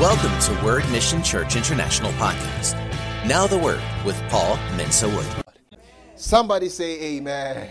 [0.00, 2.74] Welcome to Word Mission Church International Podcast.
[3.28, 5.24] Now the Word with Paul Mensa Wood.
[6.16, 7.70] Somebody say amen.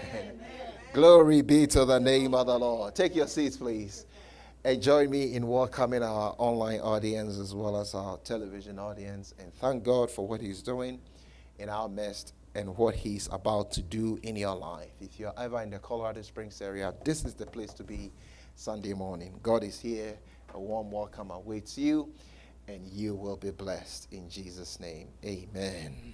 [0.94, 2.96] Glory be to the name of the Lord.
[2.96, 4.06] Take your seats, please.
[4.64, 9.34] And join me in welcoming our online audience as well as our television audience.
[9.38, 11.02] And thank God for what He's doing
[11.60, 14.92] in our midst and what He's about to do in your life.
[15.02, 18.14] If you're ever in the Colorado Springs area, this is the place to be
[18.55, 19.38] Sunday morning.
[19.44, 20.18] God is here.
[20.54, 22.10] A warm welcome awaits you,
[22.68, 25.07] and you will be blessed in Jesus' name.
[25.25, 26.14] Amen.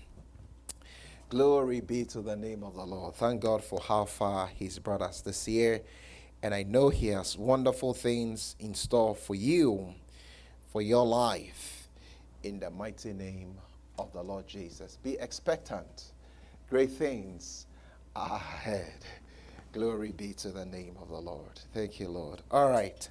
[1.27, 3.15] Glory be to the name of the Lord.
[3.15, 5.81] Thank God for how far He's brought us this year.
[6.41, 9.93] And I know He has wonderful things in store for you,
[10.71, 11.89] for your life,
[12.43, 13.55] in the mighty name
[13.97, 14.97] of the Lord Jesus.
[15.03, 16.13] Be expectant.
[16.69, 17.67] Great things
[18.15, 19.05] are ahead.
[19.73, 21.59] Glory be to the name of the Lord.
[21.73, 22.41] Thank you, Lord.
[22.49, 23.07] All right.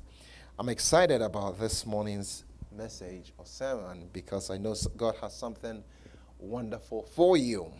[0.60, 2.44] I'm excited about this morning's
[2.76, 5.84] message or sermon because I know God has something
[6.40, 7.72] wonderful for you.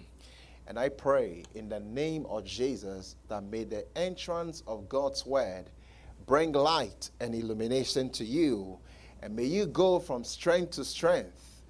[0.69, 5.71] And I pray in the name of Jesus that may the entrance of God's word
[6.25, 8.79] bring light and illumination to you.
[9.23, 11.63] And may you go from strength to strength.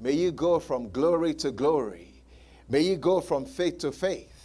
[0.00, 2.24] May you go from glory to glory.
[2.68, 4.35] May you go from faith to faith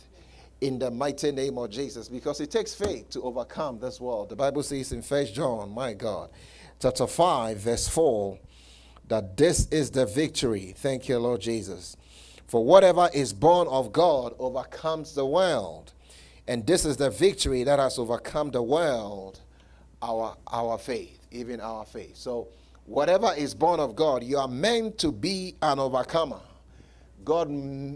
[0.62, 4.30] in the mighty name of Jesus because it takes faith to overcome this world.
[4.30, 6.30] The Bible says in First John, my God,
[6.80, 8.40] chapter 5, verse 4,
[9.08, 10.74] that this is the victory.
[10.78, 11.98] Thank you, Lord Jesus.
[12.48, 15.94] For whatever is born of God overcomes the world.
[16.48, 19.40] And this is the victory that has overcome the world,
[20.02, 22.18] our, our faith, even our faith.
[22.18, 22.50] So,
[22.86, 26.42] whatever is born of God, you are meant to be an overcomer.
[27.24, 27.48] God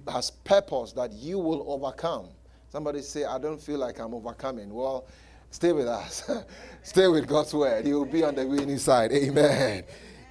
[0.07, 2.29] has purpose that you will overcome.
[2.69, 4.73] Somebody say, I don't feel like I'm overcoming.
[4.73, 5.07] Well,
[5.51, 6.29] stay with us.
[6.83, 7.87] stay with God's word.
[7.87, 9.11] You'll be on the winning side.
[9.11, 9.83] Amen.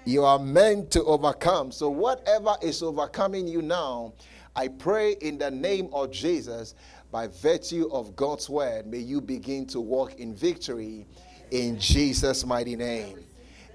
[0.04, 1.72] You are meant to overcome.
[1.72, 4.12] So, whatever is overcoming you now,
[4.54, 6.74] I pray in the name of Jesus,
[7.10, 11.06] by virtue of God's word, may you begin to walk in victory
[11.50, 13.19] in Jesus' mighty name.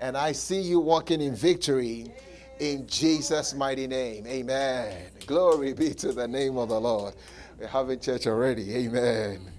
[0.02, 2.12] And I see you walking in victory
[2.60, 4.28] in Jesus' mighty name.
[4.28, 4.96] Amen.
[5.26, 7.16] Glory be to the name of the Lord.
[7.60, 8.74] We're having church already.
[8.74, 9.52] Amen.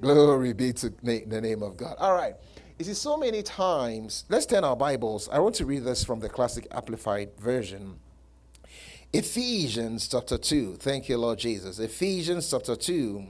[0.00, 1.96] Glory be to the name of God.
[1.98, 2.34] All right.
[2.78, 5.28] You see, so many times, let's turn our Bibles.
[5.30, 7.98] I want to read this from the Classic Amplified Version.
[9.12, 10.76] Ephesians chapter 2.
[10.76, 11.78] Thank you, Lord Jesus.
[11.78, 13.22] Ephesians chapter 2,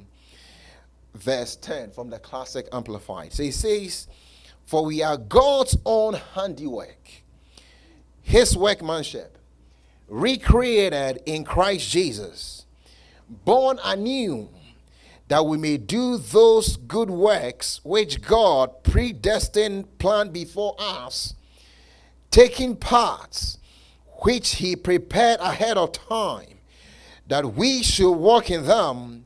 [1.14, 3.32] verse 10 from the Classic Amplified.
[3.32, 4.06] So he says,
[4.64, 7.10] For we are God's own handiwork,
[8.22, 9.36] his workmanship,
[10.06, 12.61] recreated in Christ Jesus
[13.44, 14.48] born anew,
[15.28, 21.34] that we may do those good works which God predestined, planned before us,
[22.30, 23.58] taking parts
[24.22, 26.58] which He prepared ahead of time,
[27.28, 29.24] that we should walk in them,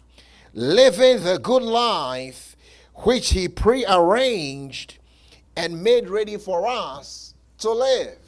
[0.55, 2.57] living the good life
[2.95, 4.99] which He prearranged
[5.57, 8.19] and made ready for us to live.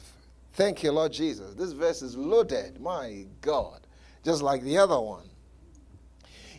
[0.53, 1.53] Thank you, Lord Jesus.
[1.53, 3.79] This verse is loaded, my God,
[4.25, 5.29] just like the other one.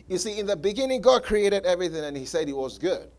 [0.07, 3.09] You see, in the beginning, God created everything and He said it was good.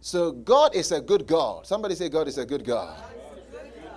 [0.00, 1.66] So, God is a good God.
[1.66, 3.02] Somebody say, God is a good God.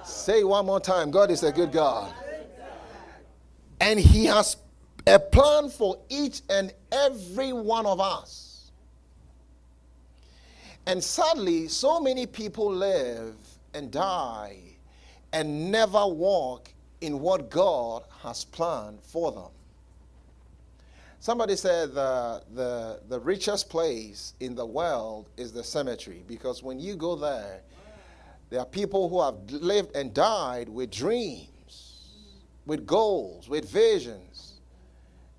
[0.03, 2.13] Say one more time God is a good God.
[3.79, 4.57] And He has
[5.07, 8.71] a plan for each and every one of us.
[10.85, 13.35] And sadly, so many people live
[13.73, 14.57] and die
[15.31, 19.51] and never walk in what God has planned for them.
[21.23, 26.81] Somebody said the, the, the richest place in the world is the cemetery because when
[26.81, 27.61] you go there,
[28.49, 32.09] there are people who have lived and died with dreams,
[32.65, 34.59] with goals, with visions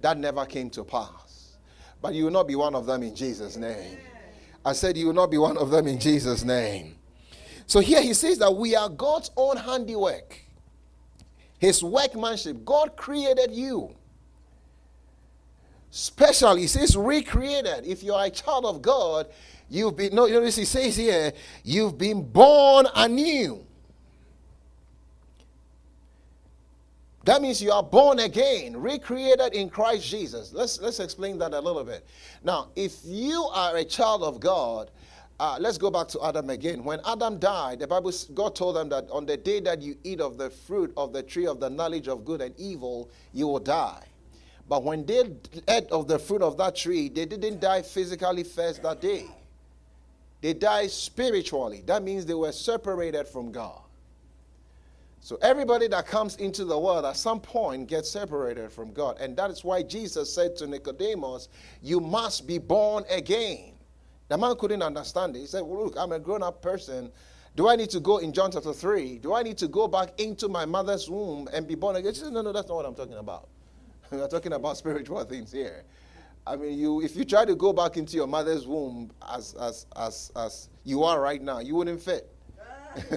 [0.00, 1.59] that never came to pass.
[2.01, 3.99] But you will not be one of them in Jesus' name.
[4.65, 6.97] I said, You will not be one of them in Jesus' name.
[7.66, 10.41] So here he says that we are God's own handiwork,
[11.59, 12.65] his workmanship.
[12.65, 13.95] God created you.
[15.96, 17.86] Special, he says, recreated.
[17.86, 19.28] If you are a child of God,
[19.70, 21.32] you've been, no, notice he says here,
[21.62, 23.64] you've been born anew.
[27.24, 30.52] That means you are born again, recreated in Christ Jesus.
[30.52, 32.04] Let's, let's explain that a little bit.
[32.42, 34.91] Now, if you are a child of God,
[35.38, 36.82] uh, let's go back to Adam again.
[36.82, 40.20] When Adam died, the Bible, God told them that on the day that you eat
[40.20, 43.60] of the fruit of the tree of the knowledge of good and evil, you will
[43.60, 44.02] die.
[44.69, 45.25] But when they
[45.69, 49.27] ate of the fruit of that tree, they didn't die physically first that day.
[50.41, 51.83] They died spiritually.
[51.87, 53.81] That means they were separated from God.
[55.21, 59.16] So everybody that comes into the world at some point gets separated from God.
[59.21, 61.49] And that is why Jesus said to Nicodemus,
[61.81, 63.72] You must be born again.
[64.28, 65.39] The man couldn't understand it.
[65.41, 67.11] He said, well, Look, I'm a grown up person.
[67.57, 69.19] Do I need to go in John chapter 3?
[69.21, 72.13] Do I need to go back into my mother's womb and be born again?
[72.13, 73.49] He said, No, no, that's not what I'm talking about.
[74.10, 75.84] We're talking about spiritual things here.
[76.47, 79.86] I mean, you if you try to go back into your mother's womb as as
[79.97, 82.30] as as you are right now, you wouldn't fit.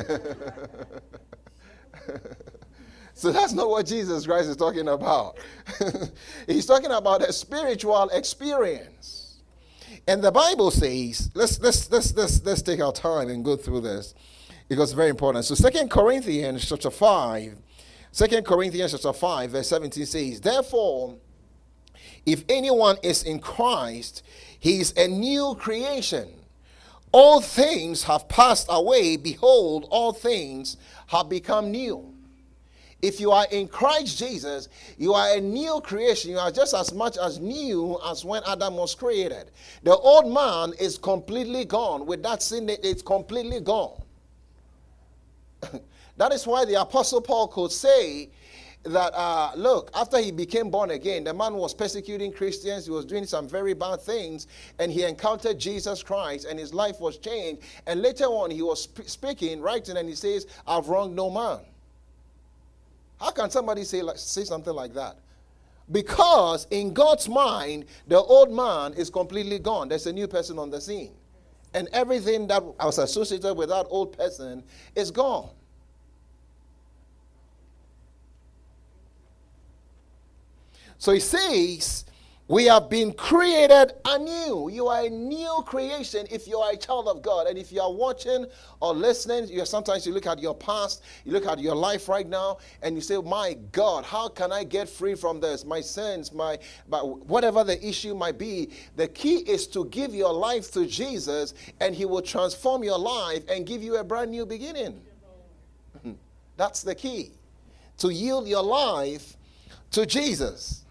[3.13, 5.37] so that's not what Jesus Christ is talking about.
[6.47, 9.41] He's talking about a spiritual experience.
[10.07, 13.81] And the Bible says, let's let's let's let's let's take our time and go through
[13.81, 14.15] this
[14.69, 15.43] because it's very important.
[15.45, 17.57] So Second Corinthians chapter 5,
[18.17, 21.17] 2 Corinthians chapter 5, verse 17 says, Therefore,
[22.25, 24.23] if anyone is in Christ,
[24.59, 26.27] he is a new creation.
[27.11, 29.17] All things have passed away.
[29.17, 32.11] Behold, all things have become new.
[33.03, 34.67] If you are in Christ Jesus,
[34.97, 36.31] you are a new creation.
[36.31, 39.51] You are just as much as new as when Adam was created.
[39.83, 42.07] The old man is completely gone.
[42.07, 44.01] With that sin, it's completely gone.
[46.17, 48.29] that is why the Apostle Paul could say
[48.83, 53.05] that, uh, look, after he became born again, the man was persecuting Christians, he was
[53.05, 54.47] doing some very bad things,
[54.79, 57.61] and he encountered Jesus Christ, and his life was changed.
[57.85, 61.59] And later on, he was sp- speaking, writing, and he says, I've wronged no man.
[63.19, 65.17] How can somebody say, like, say something like that?
[65.91, 69.87] Because in God's mind, the old man is completely gone.
[69.87, 71.13] There's a new person on the scene.
[71.73, 74.63] And everything that was associated with that old person
[74.95, 75.49] is gone.
[80.97, 82.05] So he says,
[82.49, 84.69] we have been created anew.
[84.71, 87.45] You are a new creation if you are a child of God.
[87.47, 88.45] And if you are watching
[88.79, 92.27] or listening, you sometimes you look at your past, you look at your life right
[92.27, 95.65] now, and you say, My God, how can I get free from this?
[95.65, 96.57] My sins, my
[96.87, 98.69] whatever the issue might be.
[98.95, 103.43] The key is to give your life to Jesus, and He will transform your life
[103.49, 105.01] and give you a brand new beginning.
[106.55, 107.33] That's the key.
[107.97, 109.35] To yield your life
[109.91, 110.85] to Jesus.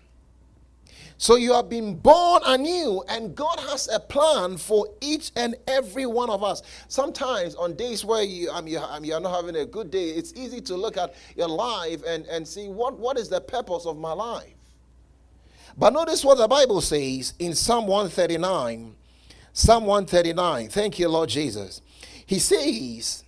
[1.19, 6.05] So you have been born anew, and God has a plan for each and every
[6.05, 6.63] one of us.
[6.89, 10.61] Sometimes on days where you, I mean, you're not having a good day, it's easy
[10.63, 14.13] to look at your life and, and see what, what is the purpose of my
[14.13, 14.53] life.
[15.79, 18.95] But notice what the Bible says in Psalm 139.
[19.53, 20.69] Psalm 139.
[20.69, 21.81] Thank you, Lord Jesus.
[22.27, 23.25] He says,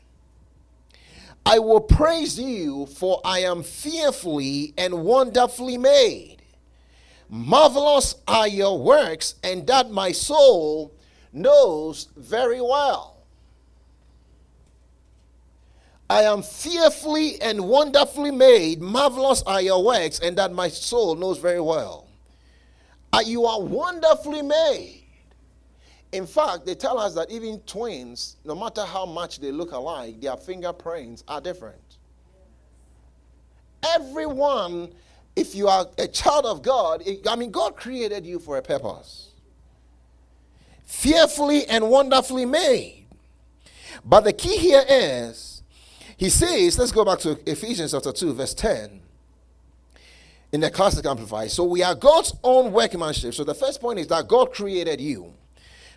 [1.46, 6.37] I will praise you, for I am fearfully and wonderfully made.
[7.28, 10.94] Marvelous are your works, and that my soul
[11.32, 13.16] knows very well.
[16.10, 18.80] I am fearfully and wonderfully made.
[18.80, 22.06] Marvelous are your works, and that my soul knows very well.
[23.12, 25.04] Uh, you are wonderfully made.
[26.12, 30.20] In fact, they tell us that even twins, no matter how much they look alike,
[30.20, 31.98] their fingerprints are different.
[33.94, 34.90] Everyone
[35.38, 39.30] if you are a child of God, I mean, God created you for a purpose.
[40.84, 43.06] Fearfully and wonderfully made.
[44.04, 45.62] But the key here is,
[46.16, 49.02] he says, let's go back to Ephesians chapter 2, verse 10
[50.50, 51.50] in the classic amplified.
[51.50, 53.34] So we are God's own workmanship.
[53.34, 55.34] So the first point is that God created you.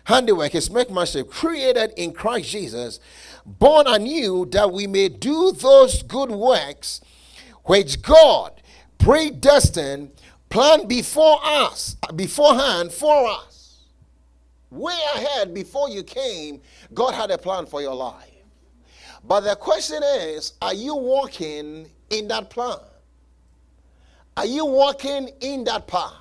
[0.04, 3.00] Handiwork, his workmanship, created in Christ Jesus,
[3.46, 7.00] born anew that we may do those good works
[7.64, 8.61] which God
[9.02, 10.12] predestined,
[10.48, 13.80] planned before us, beforehand for us.
[14.70, 16.60] Way ahead before you came,
[16.94, 18.30] God had a plan for your life.
[19.24, 22.78] But the question is are you walking in that plan?
[24.36, 26.14] Are you walking in that path?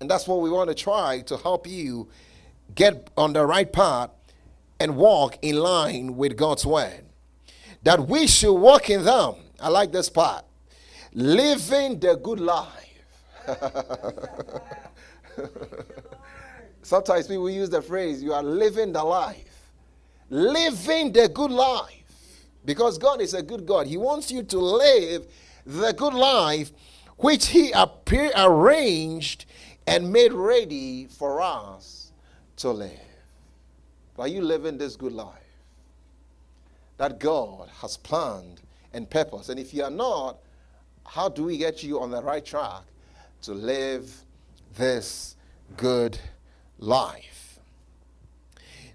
[0.00, 2.08] And that's what we want to try to help you
[2.74, 4.10] get on the right path
[4.80, 7.04] and walk in line with God's word.
[7.84, 9.36] That we should walk in them.
[9.60, 10.44] I like this part
[11.14, 12.88] living the good life.
[16.82, 19.70] Sometimes people use the phrase, you are living the life.
[20.30, 21.98] Living the good life.
[22.64, 23.86] Because God is a good God.
[23.86, 25.26] He wants you to live
[25.66, 26.72] the good life
[27.16, 29.46] which He arranged
[29.86, 32.12] and made ready for us
[32.56, 32.90] to live.
[34.18, 35.36] Are you living this good life
[36.98, 38.60] that God has planned
[38.92, 39.48] and purpose?
[39.48, 40.38] And if you are not,
[41.06, 42.82] how do we get you on the right track
[43.42, 44.12] to live
[44.76, 45.36] this
[45.76, 46.18] good
[46.78, 47.58] life?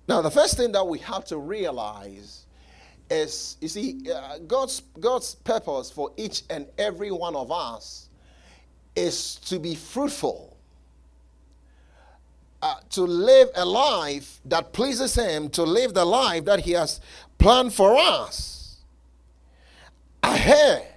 [0.07, 2.45] Now, the first thing that we have to realize
[3.09, 8.09] is, you see, uh, God's, God's purpose for each and every one of us
[8.95, 10.57] is to be fruitful,
[12.61, 16.99] uh, to live a life that pleases Him, to live the life that He has
[17.37, 18.77] planned for us
[20.23, 20.87] ahead.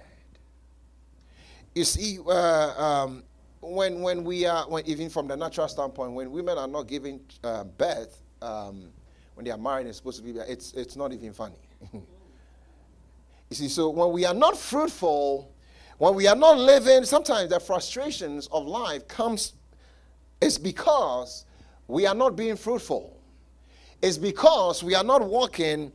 [1.73, 3.23] You see, uh, um,
[3.61, 7.21] when when we are, when, even from the natural standpoint, when women are not giving
[7.43, 8.89] uh, birth, um,
[9.35, 11.55] when they are married, it's supposed to be, it's it's not even funny.
[11.93, 12.01] you
[13.51, 15.53] see, so when we are not fruitful,
[15.97, 19.53] when we are not living, sometimes the frustrations of life comes.
[20.41, 21.45] It's because
[21.87, 23.17] we are not being fruitful.
[24.01, 25.91] It's because we are not walking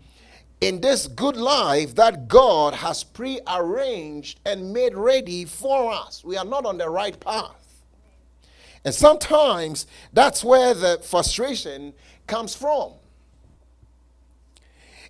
[0.60, 6.24] in this good life that God has prearranged and made ready for us.
[6.24, 7.82] We are not on the right path.
[8.84, 11.92] And sometimes that's where the frustration
[12.26, 12.92] comes from.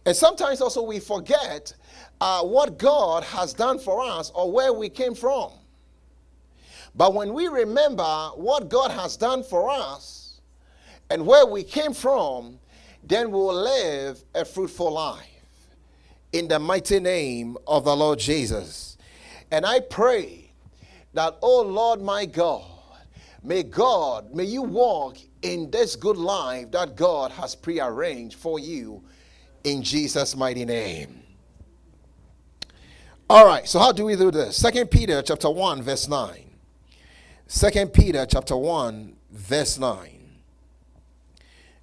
[0.05, 1.73] And sometimes also we forget
[2.21, 5.53] uh, what God has done for us or where we came from.
[6.95, 10.41] But when we remember what God has done for us
[11.11, 12.59] and where we came from,
[13.05, 15.36] then we will live a fruitful life
[16.37, 18.99] in the mighty name of the Lord Jesus.
[19.50, 20.50] And I pray
[21.14, 22.64] that, oh Lord my God,
[23.43, 29.02] may God, may you walk in this good life that God has prearranged for you
[29.64, 31.23] in Jesus' mighty name.
[33.31, 34.59] All right, so how do we do this?
[34.59, 36.45] Second Peter chapter 1, verse 9.
[37.47, 40.11] Second Peter chapter 1, verse 9.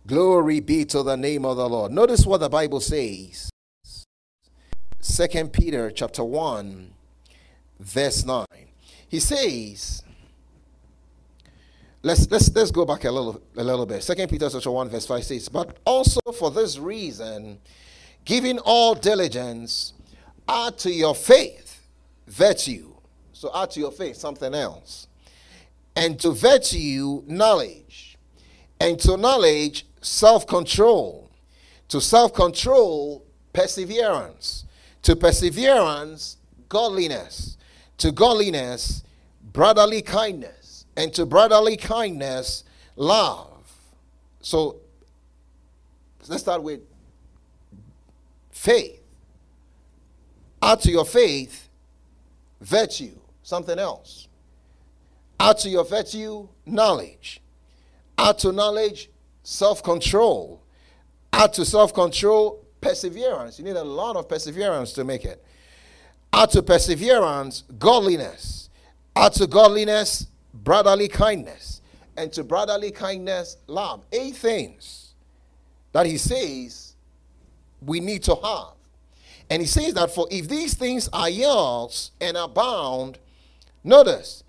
[0.05, 1.91] Glory be to the name of the Lord.
[1.91, 3.49] Notice what the Bible says.
[5.03, 6.93] Second Peter chapter 1
[7.77, 8.45] verse 9.
[9.09, 10.01] He says
[12.01, 14.01] Let's let's let's go back a little a little bit.
[14.01, 17.59] Second Peter chapter 1 verse 5 says, "But also for this reason,
[18.23, 19.91] giving all diligence,
[20.47, 21.81] add to your faith
[22.25, 22.93] virtue."
[23.33, 25.07] So add to your faith something else.
[25.97, 28.17] And to virtue knowledge,
[28.79, 31.29] and to knowledge self-control,
[31.89, 34.63] to self-control perseverance,
[35.03, 36.37] to perseverance,
[36.69, 37.57] godliness.
[37.99, 39.03] To godliness,
[39.53, 40.85] brotherly kindness.
[40.97, 42.63] And to brotherly kindness,
[42.95, 43.49] love.
[44.41, 44.77] So
[46.27, 46.81] let's start with
[48.51, 48.99] faith.
[50.61, 51.67] Add to your faith,
[52.61, 54.27] virtue, something else.
[55.39, 57.41] Add to your virtue, knowledge.
[58.17, 59.09] Add to knowledge,
[59.43, 60.61] self control.
[61.33, 63.57] Add to self control, perseverance.
[63.57, 65.43] You need a lot of perseverance to make it.
[66.31, 68.69] Add to perseverance, godliness.
[69.15, 71.81] Add to godliness, brotherly kindness.
[72.17, 74.05] And to brotherly kindness, love.
[74.11, 75.13] Eight things
[75.91, 76.95] that he says
[77.81, 78.73] we need to have.
[79.49, 83.19] And he says that for if these things are yours and abound,
[83.83, 84.43] notice,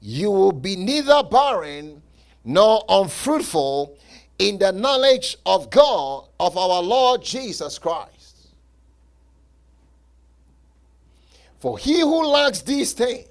[0.00, 2.02] you will be neither barren
[2.44, 3.98] nor unfruitful
[4.38, 8.36] in the knowledge of God, of our Lord Jesus Christ.
[11.58, 13.26] For he who lacks these things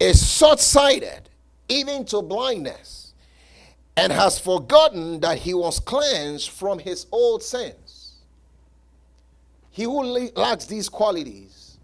[0.00, 1.28] is short sighted,
[1.68, 3.12] even to blindness,
[3.96, 8.16] and has forgotten that he was cleansed from his old sins.
[9.70, 11.78] He who lacks these qualities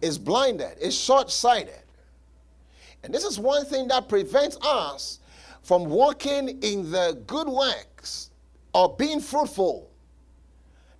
[0.00, 1.74] is blinded, is short sighted.
[3.04, 5.18] And this is one thing that prevents us
[5.62, 8.30] from walking in the good works
[8.74, 9.90] or being fruitful,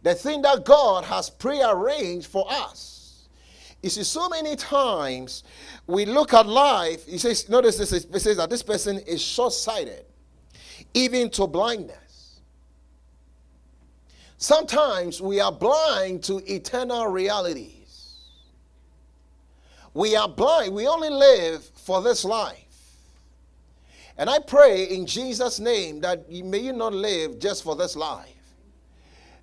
[0.03, 3.29] the thing that God has prearranged for us.
[3.83, 5.43] You see, so many times
[5.87, 9.53] we look at life, he says, notice this, it says that this person is short
[9.53, 10.05] sighted,
[10.95, 12.41] even to blindness.
[14.39, 18.19] Sometimes we are blind to eternal realities.
[19.95, 22.72] We are blind, we only live for this life.
[24.19, 27.97] And I pray in Jesus' name that you, may you not live just for this
[27.97, 28.29] life.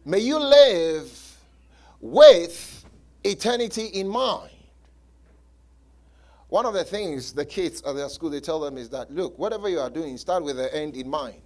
[0.06, 1.38] May you live
[2.00, 2.86] with
[3.24, 4.52] eternity in mind.
[6.50, 9.38] One of the things the kids at their school they tell them is that look,
[9.38, 11.42] whatever you are doing, start with the end in mind.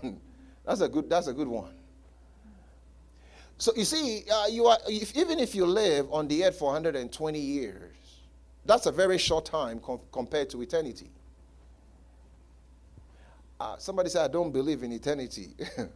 [0.64, 1.10] that's a good.
[1.10, 1.74] That's a good one.
[3.58, 6.66] So you see, uh, you are if, even if you live on the earth for
[6.66, 7.92] 120 years,
[8.64, 11.10] that's a very short time com- compared to eternity.
[13.60, 15.50] Uh, somebody said, I don't believe in eternity.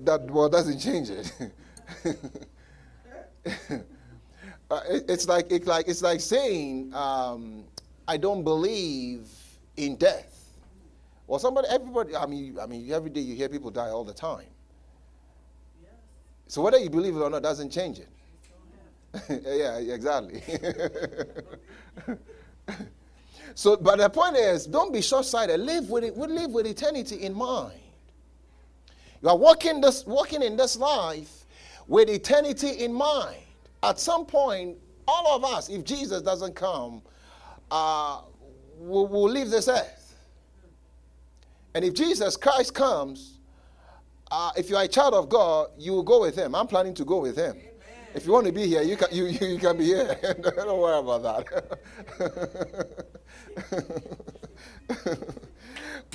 [0.00, 1.32] that well doesn't change it.
[4.70, 7.64] uh, it, it's like it's like it's like saying um,
[8.08, 9.28] I don't believe
[9.76, 10.28] in death.
[11.26, 12.16] Well, somebody, everybody.
[12.16, 14.46] I mean, I mean, every day you hear people die all the time.
[16.46, 18.08] So whether you believe it or not doesn't change it.
[19.46, 20.42] yeah, exactly.
[23.54, 25.60] So, but the point is, don't be short-sighted.
[25.60, 26.16] Live with it.
[26.16, 27.78] We live with eternity in mind.
[29.22, 31.44] You are walking this, walking in this life
[31.86, 33.36] with eternity in mind.
[33.82, 37.02] At some point, all of us, if Jesus doesn't come,
[37.70, 38.22] uh,
[38.78, 40.16] will, will leave this earth.
[41.74, 43.38] And if Jesus Christ comes,
[44.30, 46.54] uh, if you are a child of God, you will go with him.
[46.54, 47.56] I'm planning to go with him.
[48.14, 50.18] If you want to be here, you can, you, you can be here.
[50.56, 51.46] Don't worry about
[52.18, 53.06] that.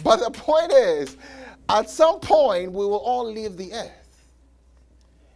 [0.03, 1.17] but the point is,
[1.69, 4.07] at some point, we will all leave the earth.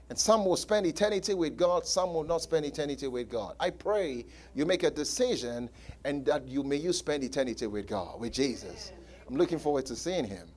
[0.09, 3.55] And some will spend eternity with God, some will not spend eternity with God.
[3.61, 5.69] I pray you make a decision
[6.03, 8.91] and that you may you spend eternity with God, with Jesus.
[9.29, 10.49] I'm looking forward to seeing him.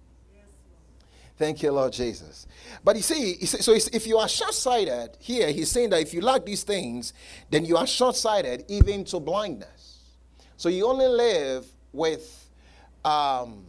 [1.37, 2.47] Thank you, Lord Jesus.
[2.83, 6.21] But you see, so if you are short sighted, here he's saying that if you
[6.21, 7.13] lack these things,
[7.51, 9.84] then you are short sighted even to blindness.
[10.57, 12.49] So you only live with,
[13.05, 13.65] um,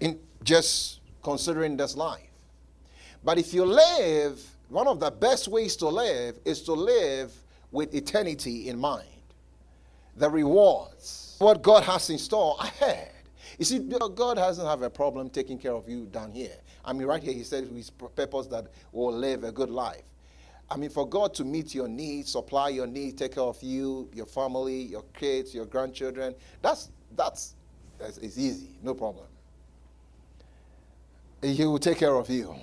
[0.00, 2.22] in just considering this life.
[3.24, 7.32] But if you live, one of the best ways to live is to live
[7.70, 9.06] with eternity in mind.
[10.16, 13.12] The rewards, what God has in store ahead.
[13.58, 16.56] You see, God doesn't have a problem taking care of you down here.
[16.84, 20.02] I mean, right here, He said His purpose that we'll live a good life.
[20.70, 24.08] I mean, for God to meet your needs, supply your needs, take care of you,
[24.12, 27.54] your family, your kids, your grandchildren, that's that's,
[27.98, 29.26] that's it's easy, no problem.
[31.40, 32.54] He will take care of you.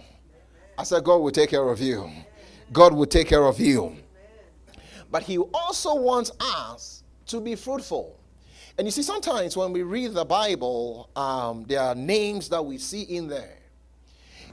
[0.78, 2.10] I said, God will take care of you.
[2.72, 3.96] God will take care of you.
[5.10, 8.20] But He also wants us to be fruitful.
[8.78, 12.78] And you see, sometimes when we read the Bible, um, there are names that we
[12.78, 13.58] see in there.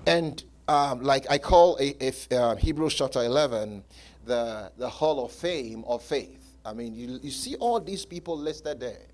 [0.06, 3.84] And um, like I call if uh, Hebrews chapter 11
[4.24, 6.56] the, the Hall of Fame of Faith.
[6.64, 9.06] I mean, you, you see all these people listed there.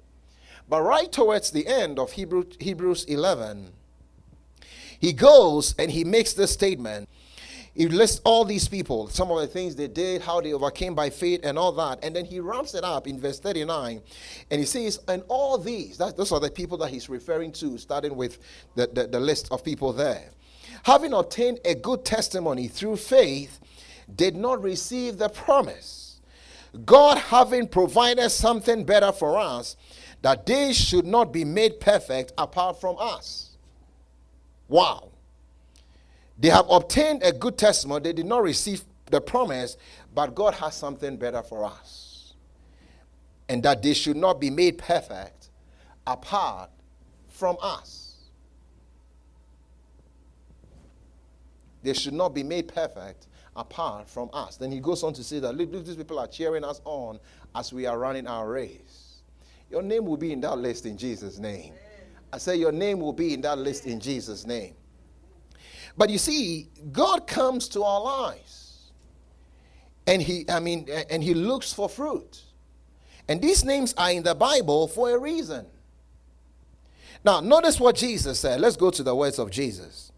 [0.68, 3.72] But right towards the end of Hebrew, Hebrews 11,
[5.00, 7.08] he goes and he makes this statement.
[7.72, 11.10] He lists all these people, some of the things they did, how they overcame by
[11.10, 12.00] faith, and all that.
[12.02, 14.02] And then he wraps it up in verse 39.
[14.50, 17.78] And he says, And all these, that, those are the people that he's referring to,
[17.78, 18.40] starting with
[18.74, 20.30] the, the, the list of people there.
[20.84, 23.60] Having obtained a good testimony through faith,
[24.14, 26.20] did not receive the promise.
[26.84, 29.76] God having provided something better for us,
[30.22, 33.50] that they should not be made perfect apart from us.
[34.68, 35.10] Wow.
[36.38, 38.02] They have obtained a good testimony.
[38.02, 39.76] They did not receive the promise,
[40.14, 42.34] but God has something better for us.
[43.48, 45.50] And that they should not be made perfect
[46.06, 46.70] apart
[47.28, 48.07] from us.
[51.82, 54.56] They should not be made perfect apart from us.
[54.56, 57.18] Then he goes on to say that look, look, these people are cheering us on
[57.54, 59.22] as we are running our race.
[59.70, 61.74] Your name will be in that list in Jesus' name.
[62.32, 64.74] I say your name will be in that list in Jesus' name.
[65.96, 68.92] But you see, God comes to our lives.
[70.06, 72.42] And he, I mean, and he looks for fruit.
[73.28, 75.66] And these names are in the Bible for a reason.
[77.24, 78.60] Now, notice what Jesus said.
[78.60, 80.12] Let's go to the words of Jesus.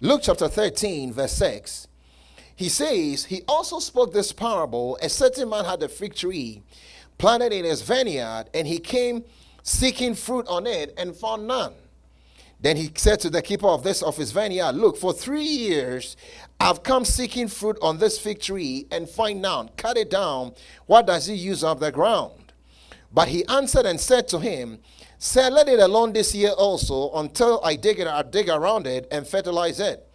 [0.00, 1.86] Luke chapter 13, verse 6.
[2.56, 4.98] He says, He also spoke this parable.
[5.00, 6.62] A certain man had a fig tree
[7.16, 9.24] planted in his vineyard, and he came
[9.62, 11.74] seeking fruit on it and found none.
[12.60, 16.16] Then he said to the keeper of this of his vineyard, Look, for three years
[16.58, 19.68] I've come seeking fruit on this fig tree and find none.
[19.76, 20.54] Cut it down.
[20.86, 22.52] What does he use of the ground?
[23.12, 24.80] But he answered and said to him,
[25.24, 29.08] Say, let it alone this year also until I dig it, I dig around it
[29.10, 30.06] and fertilize it.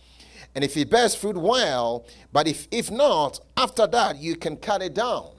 [0.54, 4.84] And if it bears fruit, well, but if, if not, after that you can cut
[4.84, 5.32] it down.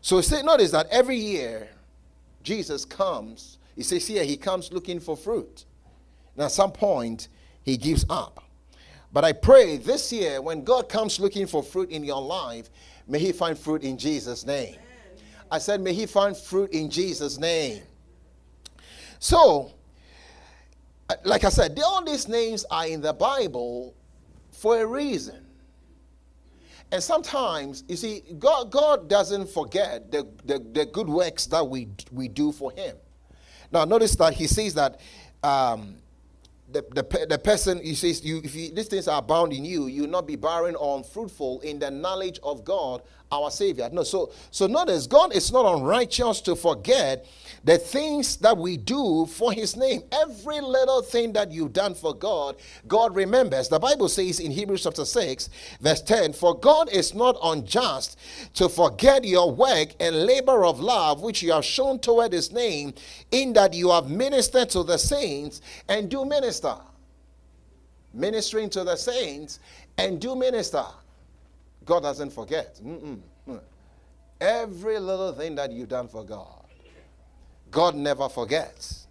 [0.00, 1.70] So say, notice that every year
[2.44, 5.64] Jesus comes, he says here, he comes looking for fruit.
[6.36, 7.26] And at some point,
[7.64, 8.44] he gives up.
[9.12, 12.70] But I pray this year, when God comes looking for fruit in your life,
[13.08, 14.76] may he find fruit in Jesus' name.
[15.50, 17.82] I said, may he find fruit in Jesus' name.
[19.18, 19.72] So,
[21.24, 23.94] like I said, all these names are in the Bible
[24.52, 25.44] for a reason.
[26.90, 31.88] And sometimes, you see, God, God doesn't forget the, the, the good works that we,
[32.12, 32.96] we do for Him.
[33.70, 35.00] Now, notice that He says that
[35.42, 35.96] um,
[36.70, 39.86] the, the, the person he says you if you, these things are bound in you
[39.86, 43.88] you will not be barren or unfruitful in the knowledge of god our savior.
[43.92, 47.26] No so so notice god is not unrighteous to forget
[47.64, 50.02] the things that we do for his name.
[50.12, 53.68] Every little thing that you've done for god god remembers.
[53.68, 55.50] The bible says in hebrews chapter 6
[55.80, 58.18] verse 10 for god is not unjust
[58.54, 62.94] to forget your work and labor of love which you have shown toward his name
[63.30, 66.82] in that you have ministered to the saints and do minister minister,
[68.12, 69.60] ministering to the saints,
[69.96, 70.84] and do minister.
[71.84, 72.80] God doesn't forget.
[72.84, 73.20] Mm-mm.
[74.40, 76.64] Every little thing that you've done for God,
[77.70, 79.06] God never forgets.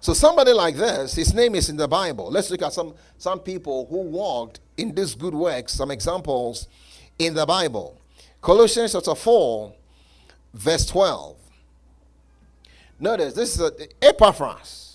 [0.00, 2.30] So somebody like this, his name is in the Bible.
[2.30, 6.68] Let's look at some, some people who walked in this good work, some examples
[7.18, 8.00] in the Bible.
[8.40, 9.72] Colossians chapter 4,
[10.54, 11.36] verse 12.
[13.00, 14.87] Notice this is a, Epaphras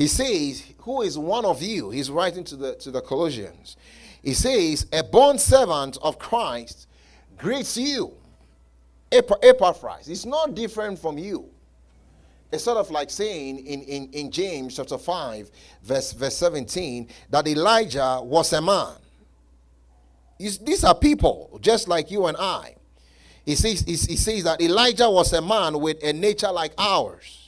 [0.00, 1.90] he says, Who is one of you?
[1.90, 3.76] He's writing to the, to the Colossians.
[4.22, 6.88] He says, A born servant of Christ
[7.36, 8.14] greets you.
[9.12, 10.08] Epaphras.
[10.08, 11.50] It's not different from you.
[12.50, 15.50] It's sort of like saying in, in, in James chapter 5,
[15.82, 18.94] verse, verse 17, that Elijah was a man.
[20.38, 22.74] these are people just like you and I.
[23.44, 27.39] He says, he says that Elijah was a man with a nature like ours.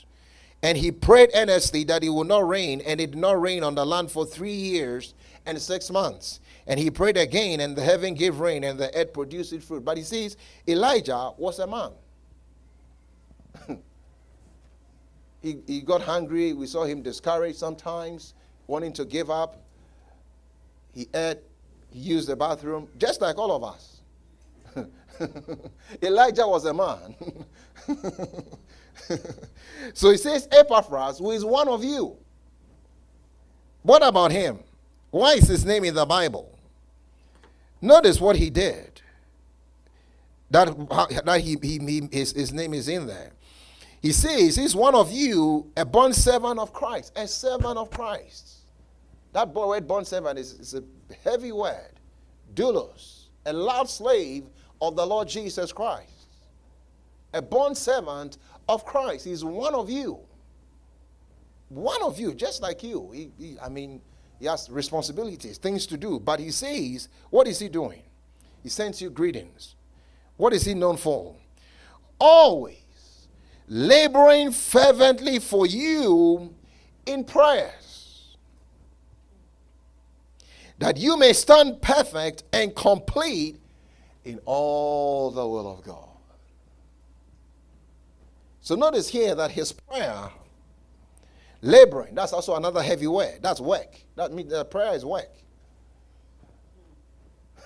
[0.63, 3.75] And he prayed earnestly that it would not rain, and it did not rain on
[3.75, 5.13] the land for three years
[5.45, 6.39] and six months.
[6.65, 9.83] And he prayed again, and the heaven gave rain, and the earth produced its fruit.
[9.83, 11.91] But he says Elijah was a man.
[15.41, 16.53] he, he got hungry.
[16.53, 18.33] We saw him discouraged sometimes,
[18.65, 19.61] wanting to give up.
[20.93, 21.39] He ate,
[21.91, 23.92] he used the bathroom, just like all of us.
[26.01, 27.15] Elijah was a man.
[29.93, 32.17] so he says, Epaphras, who is one of you.
[33.81, 34.59] What about him?
[35.11, 36.57] Why is his name in the Bible?
[37.81, 39.01] Notice what he did.
[40.49, 40.67] That,
[41.25, 43.31] that he, he, he his, his name is in there.
[44.01, 48.53] He says, He's one of you, a born servant of Christ, a servant of Christ.
[49.33, 50.83] That word born servant is, is a
[51.23, 51.91] heavy word.
[52.53, 54.45] Doulos, a loud slave
[54.81, 56.09] of the Lord Jesus Christ.
[57.33, 58.37] A born servant
[58.69, 59.25] of Christ.
[59.25, 60.19] He's one of you.
[61.69, 63.09] One of you, just like you.
[63.11, 64.01] He, he, I mean,
[64.39, 66.19] he has responsibilities, things to do.
[66.19, 68.03] But he says, what is he doing?
[68.61, 69.75] He sends you greetings.
[70.37, 71.35] What is he known for?
[72.19, 72.77] Always
[73.67, 76.53] laboring fervently for you
[77.05, 78.35] in prayers,
[80.79, 83.57] that you may stand perfect and complete
[84.25, 86.09] in all the will of God.
[88.61, 90.29] So notice here that his prayer,
[91.61, 93.39] laboring, that's also another heavy word.
[93.41, 93.97] That's work.
[94.15, 95.29] That means the prayer is work.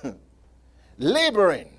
[0.98, 1.70] laboring,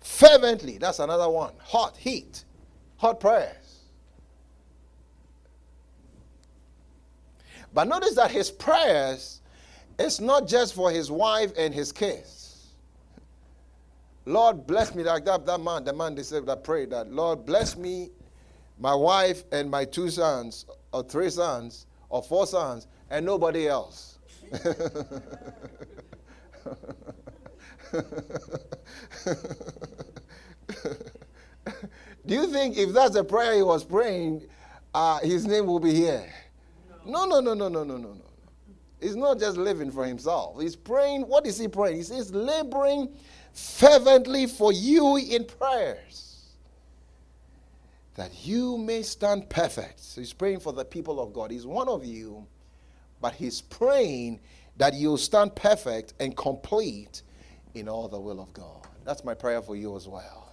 [0.00, 1.52] fervently, that's another one.
[1.60, 2.44] Hot, heat,
[2.96, 3.80] hot prayers.
[7.74, 9.42] But notice that his prayers
[9.98, 12.43] is not just for his wife and his kids.
[14.26, 17.44] Lord, bless me like that, that man, the man they said that prayed that, Lord,
[17.44, 18.10] bless me,
[18.78, 24.18] my wife, and my two sons, or three sons, or four sons, and nobody else.
[32.26, 34.46] Do you think if that's the prayer he was praying,
[34.94, 36.32] uh, his name will be here?
[37.04, 38.24] No, no, no, no, no, no, no, no.
[39.00, 40.58] He's not just living for himself.
[40.60, 41.22] He's praying.
[41.22, 41.96] What is he praying?
[41.96, 43.14] He says, laboring
[43.54, 46.24] fervently for you in prayers
[48.16, 50.00] that you may stand perfect.
[50.00, 51.50] So he's praying for the people of God.
[51.50, 52.46] He's one of you,
[53.20, 54.40] but he's praying
[54.76, 57.22] that you'll stand perfect and complete
[57.74, 58.86] in all the will of God.
[59.04, 60.52] That's my prayer for you as well.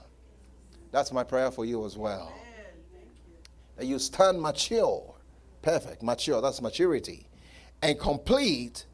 [0.92, 2.34] That's my prayer for you as well.
[3.78, 5.16] That you stand mature,
[5.62, 7.28] perfect, mature, that's maturity,
[7.82, 8.86] and complete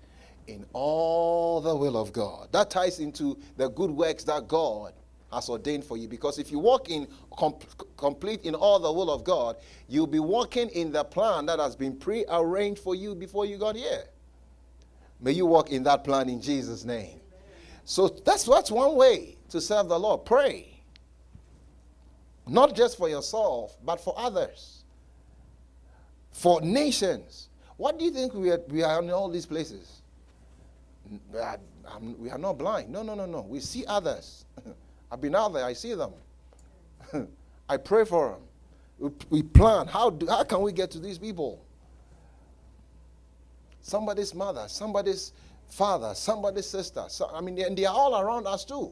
[0.47, 2.49] in all the will of God.
[2.51, 4.93] That ties into the good works that God
[5.31, 6.07] has ordained for you.
[6.07, 7.07] Because if you walk in
[7.37, 7.57] com-
[7.97, 9.57] complete in all the will of God,
[9.87, 13.75] you'll be walking in the plan that has been pre-arranged for you before you got
[13.75, 14.05] here.
[15.19, 17.19] May you walk in that plan in Jesus' name.
[17.83, 20.25] So that's that's one way to serve the Lord.
[20.25, 20.81] Pray.
[22.45, 24.83] Not just for yourself, but for others.
[26.31, 27.49] For nations.
[27.77, 29.96] What do you think we are, we are in all these places?
[32.17, 32.89] We are not blind.
[32.89, 33.41] No, no, no, no.
[33.41, 34.45] We see others.
[35.11, 36.11] I've been out there, I see them.
[37.69, 38.41] I pray for them.
[38.99, 39.87] We, we plan.
[39.87, 41.63] How, do, how can we get to these people?
[43.87, 45.31] somebody's mother, somebody's
[45.69, 47.05] father, somebody's sister.
[47.07, 48.91] So, I mean, and they are all around us too.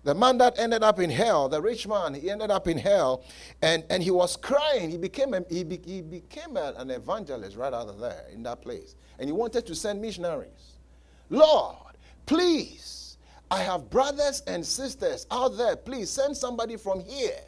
[0.06, 3.24] the man that ended up in hell, the rich man, he ended up in hell
[3.64, 4.92] and, and he was crying.
[4.92, 8.44] He became, a, he, be, he became a, an evangelist right out of there in
[8.44, 8.96] that place.
[9.18, 10.78] And he wanted to send missionaries.
[11.32, 13.18] Lord, please,
[13.50, 15.76] I have brothers and sisters out there.
[15.76, 17.42] Please send somebody from here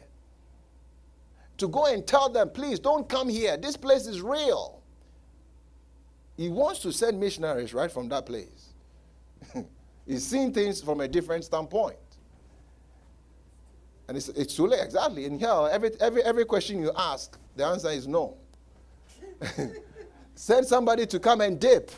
[1.58, 3.56] to go and tell them, please don't come here.
[3.56, 4.82] This place is real.
[6.36, 8.70] He wants to send missionaries right from that place.
[10.08, 11.98] He's seeing things from a different standpoint.
[14.08, 15.26] And it's, it's too late, exactly.
[15.26, 18.38] In hell, every, every, every question you ask, the answer is no.
[20.34, 21.90] Send somebody to come and dip.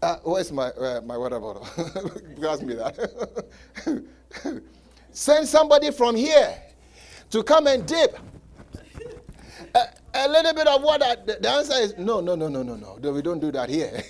[0.00, 1.66] Uh, where's my, uh, my water bottle?
[2.48, 3.44] Ask me that.
[5.12, 6.56] Send somebody from here
[7.30, 8.18] to come and dip.
[9.74, 9.80] A,
[10.14, 11.16] a little bit of water.
[11.26, 13.10] The, the answer is no, no, no, no, no, no.
[13.10, 14.02] We don't do that here.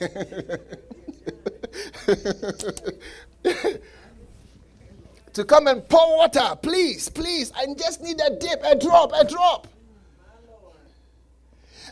[5.34, 6.56] To come and pour water.
[6.62, 7.52] Please, please.
[7.56, 9.66] I just need a dip, a drop, a drop.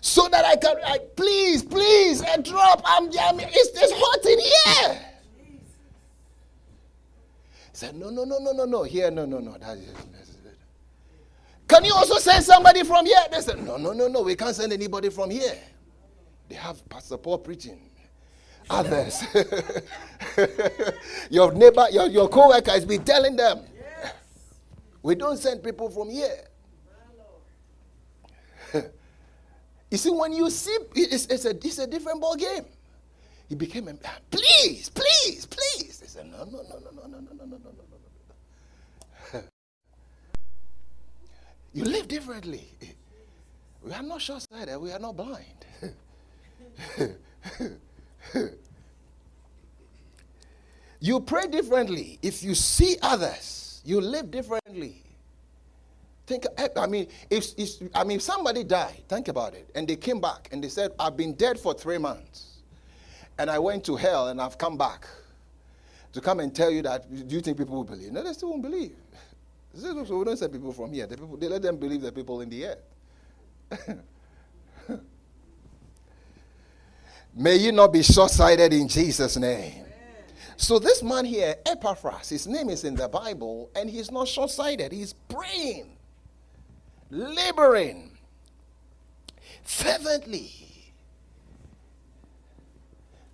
[0.03, 2.83] So that I can, I, please, please, a drop.
[2.85, 5.07] I'm, I'm it's, it's hot in here.
[7.73, 8.83] He said, no, no, no, no, no, no.
[8.83, 9.57] Here, no, no, no.
[9.59, 9.93] That is,
[11.69, 13.21] can you also send somebody from here?
[13.31, 14.23] They said, no, no, no, no.
[14.23, 15.57] We can't send anybody from here.
[16.49, 17.90] They have Pastor Paul preaching
[18.71, 19.23] others.
[21.31, 23.61] your neighbor, your, your co-worker has been telling them.
[23.75, 24.15] Yes.
[25.03, 26.47] We don't send people from here.
[29.91, 32.65] you see, when you see, it's, it's, a, it's a different ball game.
[33.49, 33.95] He became a,
[34.31, 35.99] please, please, please.
[35.99, 37.59] They said, no, no, no, no, no, no, no, no, no, no,
[39.33, 39.41] no.
[41.73, 42.69] You live differently.
[43.83, 44.77] We are not short-sighted.
[44.79, 45.65] We are not blind.
[51.01, 52.19] you pray differently.
[52.23, 55.03] If you see others, you live differently.
[56.27, 59.97] Think, I mean, if, if I mean, if somebody died, think about it, and they
[59.97, 62.59] came back and they said, "I've been dead for three months,
[63.39, 65.09] and I went to hell and I've come back,"
[66.13, 68.13] to come and tell you that, do you think people will believe?
[68.13, 68.95] No, they still won't believe.
[69.73, 71.07] So we don't send people from here.
[71.07, 72.83] The people, they let them believe the people in the earth.
[77.35, 79.85] May you not be short sighted in Jesus' name.
[80.57, 84.51] So, this man here, Epaphras, his name is in the Bible, and he's not short
[84.51, 84.93] sighted.
[84.93, 85.97] He's praying,
[87.11, 88.19] laboring
[89.63, 90.53] fervently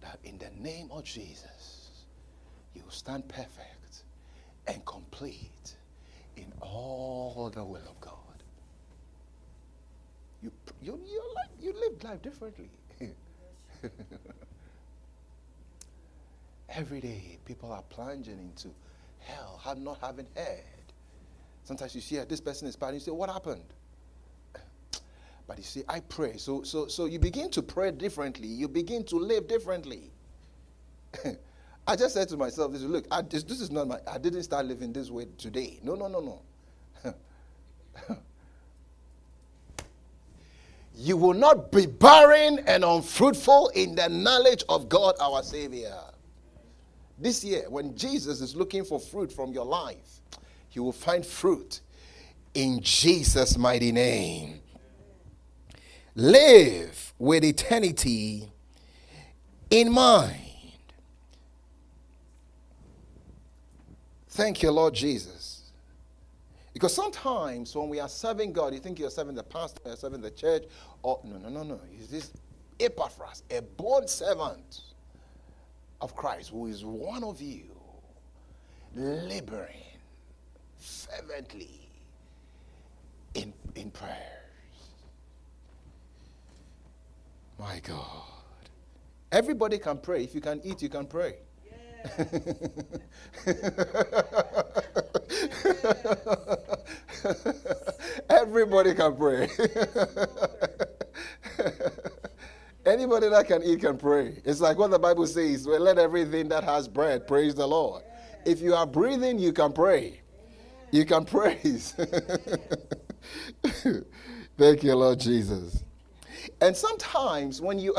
[0.03, 2.05] that in the name of Jesus,
[2.75, 4.05] you stand perfect
[4.69, 5.75] and complete
[6.37, 8.13] in all the will of God.
[10.43, 11.01] You, you,
[11.61, 12.71] you live life differently.
[16.69, 18.69] Every day, people are plunging into
[19.21, 20.63] hell, have not having heard.
[21.65, 23.65] Sometimes you see ah, this person is bad, you say, What happened?
[25.47, 26.37] But you see, I pray.
[26.39, 28.49] So, so, so you begin to pray differently.
[28.49, 30.11] You begin to live differently.
[31.87, 34.67] I just said to myself, this, look, I, this is not my, I didn't start
[34.67, 35.79] living this way today.
[35.85, 36.43] No, no, no,
[37.05, 37.15] no.
[40.97, 45.95] you will not be barren and unfruitful in the knowledge of God our Savior.
[47.19, 50.21] This year, when Jesus is looking for fruit from your life,
[50.71, 51.81] he will find fruit
[52.55, 54.61] in Jesus' mighty name.
[56.15, 58.51] Live with eternity
[59.69, 60.41] in mind.
[64.31, 65.56] Thank you, Lord Jesus.
[66.77, 70.21] Because sometimes when we are serving God, you think you're serving the pastor, you're serving
[70.21, 70.65] the church,
[71.03, 71.81] or no, no, no, no.
[71.99, 72.33] Is this
[72.79, 74.83] Epaphras, a born servant
[76.03, 77.65] of Christ, who is one of you,
[78.95, 79.87] laboring
[80.77, 81.89] fervently
[83.33, 84.13] in, in prayers.
[87.59, 88.23] My God.
[89.33, 90.25] Everybody can pray.
[90.25, 91.37] If you can eat, you can pray.
[98.31, 99.49] Everybody can pray.
[102.87, 104.41] Anybody that can eat can pray.
[104.45, 108.03] It's like what the Bible says well, let everything that has bread praise the Lord.
[108.45, 110.21] If you are breathing, you can pray.
[110.93, 111.95] You can praise.
[114.57, 115.83] Thank you, Lord Jesus.
[116.61, 117.95] And sometimes when you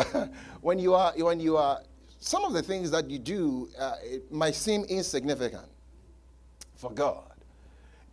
[0.62, 1.82] when you are when you are
[2.28, 3.96] some of the things that you do uh,
[4.30, 5.68] might seem insignificant
[6.76, 7.24] for God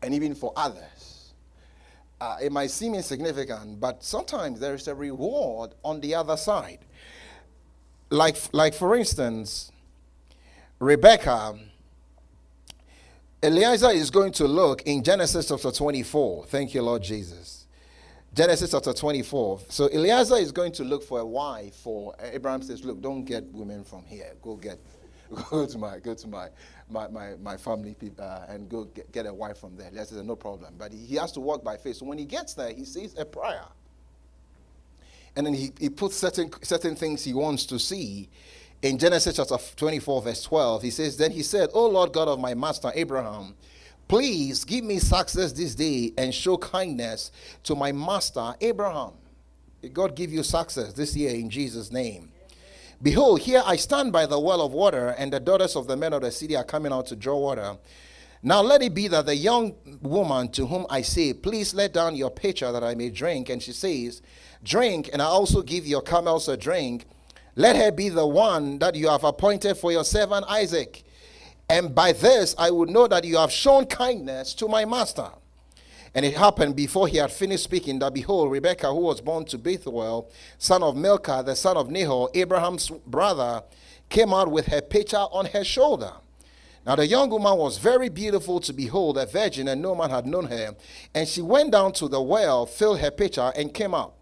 [0.03, 1.33] and even for others.
[2.21, 6.79] uh, it might seem insignificant, but sometimes there is a reward on the other side.
[8.11, 9.73] Like, like for instance,
[10.79, 11.59] Rebecca,
[13.43, 16.47] Eliezer is going to look in Genesis chapter 24.
[16.47, 17.64] Thank you, Lord Jesus.
[18.35, 19.61] Genesis chapter 24.
[19.69, 23.45] So Eliezer is going to look for a wife for Abraham says, Look, don't get
[23.53, 24.33] women from here.
[24.43, 24.81] Go get
[25.51, 26.49] go to my go to my
[26.91, 29.89] my, my, my family people uh, and go get, get, a wife from there.
[29.89, 30.75] Eliezer said, No problem.
[30.77, 31.97] But he, he has to walk by faith.
[31.97, 33.67] So when he gets there, he sees a prayer.
[35.37, 38.29] And then he, he puts certain certain things he wants to see
[38.85, 42.39] in Genesis chapter 24, verse 12, he says, Then he said, O Lord God of
[42.39, 43.55] my master Abraham,
[44.09, 47.31] please give me success this day and show kindness
[47.65, 49.13] to my master Abraham.
[49.93, 52.31] God give you success this year in Jesus' name.
[53.03, 56.13] Behold, here I stand by the well of water, and the daughters of the men
[56.13, 57.77] of the city are coming out to draw water.
[58.43, 62.15] Now let it be that the young woman to whom I say, Please let down
[62.15, 64.23] your pitcher that I may drink, and she says,
[64.63, 67.07] Drink, and I also give your camels a drink.
[67.57, 71.04] Let her be the one that you have appointed for your servant Isaac.
[71.75, 75.29] And by this I would know that you have shown kindness to my master.
[76.15, 79.59] And it happened before he had finished speaking that behold, Rebekah, who was born to
[79.59, 83.65] Bethuel, son of Milcah, the son of Nahor, Abraham's brother,
[84.09, 86.13] came out with her pitcher on her shoulder.
[86.87, 90.27] Now the young woman was very beautiful to behold, a virgin, and no man had
[90.27, 90.77] known her.
[91.13, 94.15] And she went down to the well, filled her pitcher, and came out.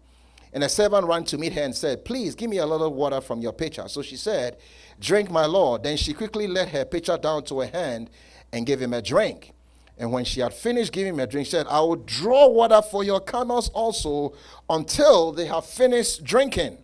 [0.53, 3.21] And a servant ran to meet her and said, Please give me a little water
[3.21, 3.87] from your pitcher.
[3.87, 4.57] So she said,
[4.99, 5.83] Drink, my lord.
[5.83, 8.09] Then she quickly let her pitcher down to her hand
[8.51, 9.53] and gave him a drink.
[9.97, 12.81] And when she had finished giving him a drink, she said, I will draw water
[12.81, 14.33] for your camels also
[14.69, 16.79] until they have finished drinking.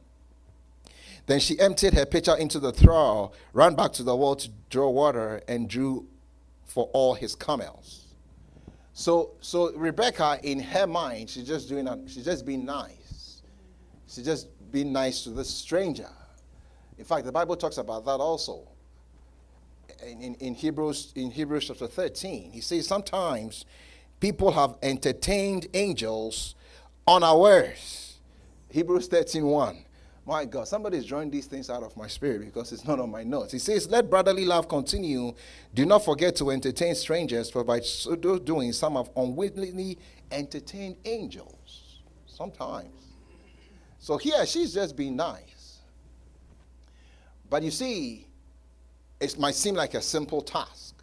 [1.25, 4.89] Then she emptied her pitcher into the trough, ran back to the well to draw
[4.89, 6.07] water, and drew
[6.65, 8.07] for all his camels.
[8.93, 13.41] So, so Rebecca, in her mind, she's just doing, she's just being nice.
[14.07, 16.09] She's just being nice to this stranger.
[16.99, 18.67] In fact, the Bible talks about that also.
[20.05, 23.65] In, in, in, Hebrews, in Hebrews chapter 13, he says sometimes
[24.19, 26.55] people have entertained angels
[27.07, 28.19] unawares.
[28.69, 29.85] Hebrews 13 1.
[30.25, 33.23] My God, somebody's drawing these things out of my spirit because it's not on my
[33.23, 33.53] notes.
[33.53, 35.33] He says, Let brotherly love continue.
[35.73, 39.97] Do not forget to entertain strangers, for by so doing, some have unwittingly
[40.31, 42.01] entertained angels.
[42.27, 42.93] Sometimes.
[43.97, 45.58] So here she's just being nice.
[47.49, 48.27] But you see,
[49.19, 50.95] it might seem like a simple task.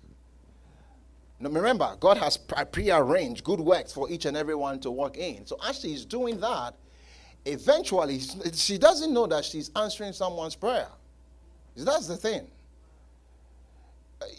[1.38, 5.44] Now remember, God has prearranged good works for each and every one to walk in.
[5.46, 6.74] So as she's doing that,
[7.44, 8.20] eventually
[8.54, 10.88] she doesn't know that she's answering someone's prayer.
[11.76, 12.48] That's the thing.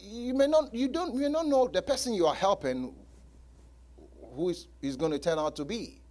[0.01, 2.95] You may not, you don't, you may not know the person you are helping
[4.33, 6.01] who is, is going to turn out to be.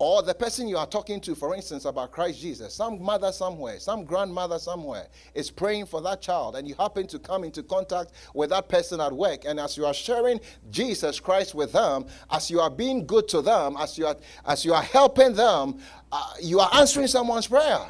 [0.00, 3.78] Or the person you are talking to, for instance, about Christ Jesus, some mother somewhere,
[3.78, 8.12] some grandmother somewhere is praying for that child, and you happen to come into contact
[8.32, 9.44] with that person at work.
[9.44, 13.42] And as you are sharing Jesus Christ with them, as you are being good to
[13.42, 15.78] them, as you are, as you are helping them,
[16.10, 17.80] uh, you are answering someone's prayer.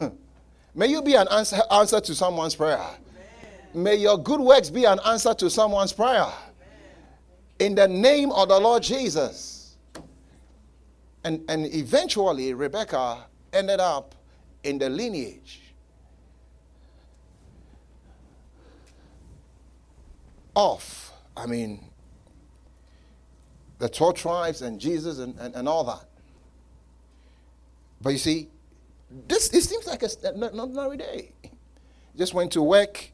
[0.76, 2.86] May you be an answer, answer to someone's prayer.
[3.74, 6.28] May your good works be an answer to someone's prayer.
[7.58, 9.57] In the name of the Lord Jesus.
[11.24, 14.14] And, and eventually, Rebecca ended up
[14.62, 15.60] in the lineage
[20.54, 21.84] of, I mean,
[23.78, 26.04] the 12 tribes and Jesus and, and, and all that.
[28.00, 28.48] But you see,
[29.26, 31.32] this it seems like a, not ordinary day.
[32.16, 33.10] Just went to work,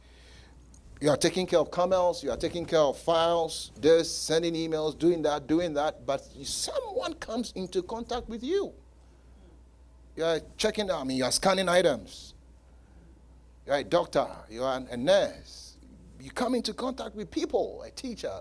[1.04, 4.98] you are taking care of camels, you are taking care of files, this, sending emails,
[4.98, 8.72] doing that, doing that, but someone comes into contact with you.
[10.16, 12.32] You are checking, I mean, you are scanning items.
[13.66, 15.76] You are a doctor, you are a nurse.
[16.20, 18.40] You come into contact with people, a teacher.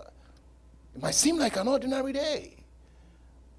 [0.94, 2.64] It might seem like an ordinary day.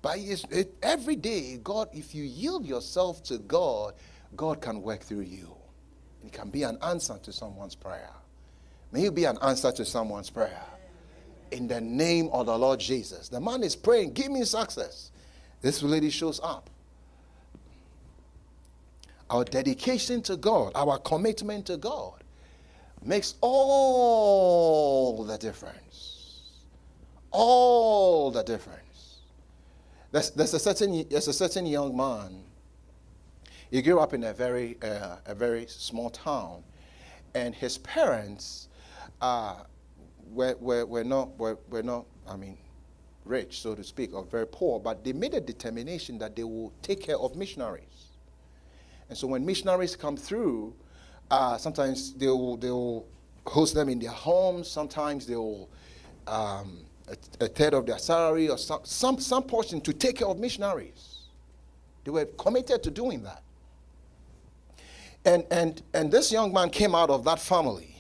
[0.01, 3.93] But it, every day, God, if you yield yourself to God,
[4.35, 5.55] God can work through you.
[6.25, 8.09] It can be an answer to someone's prayer.
[8.91, 10.63] May you be an answer to someone's prayer.
[11.51, 13.29] In the name of the Lord Jesus.
[13.29, 15.11] The man is praying, give me success.
[15.61, 16.69] This lady shows up.
[19.29, 22.23] Our dedication to God, our commitment to God,
[23.03, 26.41] makes all the difference.
[27.31, 29.19] All the difference.
[30.11, 32.43] There's, there's, a, certain, there's a certain young man.
[33.71, 36.63] He grew up in a very, uh, a very small town,
[37.33, 38.69] and his parents
[39.22, 39.55] uh,
[40.32, 42.57] we're, not, not, I mean,
[43.24, 46.74] rich, so to speak, or very poor, but they made a determination that they will
[46.82, 48.09] take care of missionaries.
[49.09, 50.74] And so when missionaries come through,
[51.30, 53.07] uh, sometimes they will, they will
[53.45, 55.70] host them in their homes, sometimes they will
[56.28, 60.28] um, a, a, third of their salary or some, some, some portion to take care
[60.28, 61.28] of missionaries.
[62.03, 63.43] They were committed to doing that.
[65.24, 67.94] And, and, and this young man came out of that family.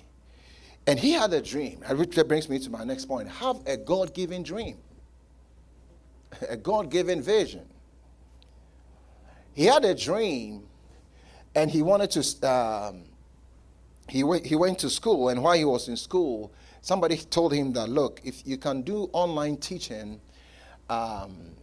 [0.87, 1.79] And he had a dream.
[1.79, 3.27] Which brings me to my next point.
[3.27, 4.77] Have a God given dream,
[6.47, 7.65] a God given vision.
[9.53, 10.63] He had a dream
[11.55, 13.03] and he wanted to, um,
[14.09, 15.29] he, went, he went to school.
[15.29, 19.09] And while he was in school, somebody told him that, look, if you can do
[19.13, 20.19] online teaching,
[20.89, 21.55] um,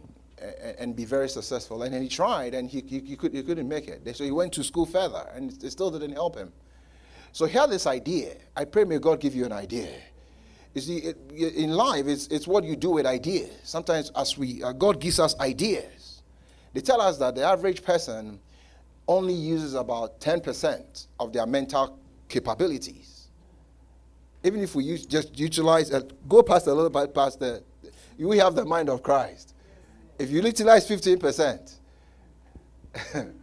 [0.77, 1.83] and be very successful.
[1.83, 4.01] And he tried, and he, he, he, could, he couldn't make it.
[4.15, 6.51] So he went to school further, and it still didn't help him.
[7.33, 8.35] So he had this idea.
[8.55, 9.89] I pray may God give you an idea.
[10.75, 13.51] You see, it, in life, it's, it's what you do with ideas.
[13.63, 16.21] Sometimes, as we uh, God gives us ideas,
[16.73, 18.39] they tell us that the average person
[19.07, 23.27] only uses about 10% of their mental capabilities.
[24.43, 27.63] Even if we use, just utilize, uh, go past a little bit past the,
[28.17, 29.55] we have the mind of Christ.
[30.19, 31.79] If you utilize 15%,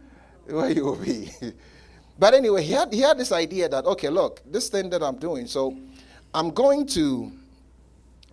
[0.45, 1.31] where you will be.
[2.21, 5.15] but anyway, he had, he had this idea that, okay, look, this thing that I'm
[5.15, 5.75] doing, so
[6.35, 7.31] I'm going to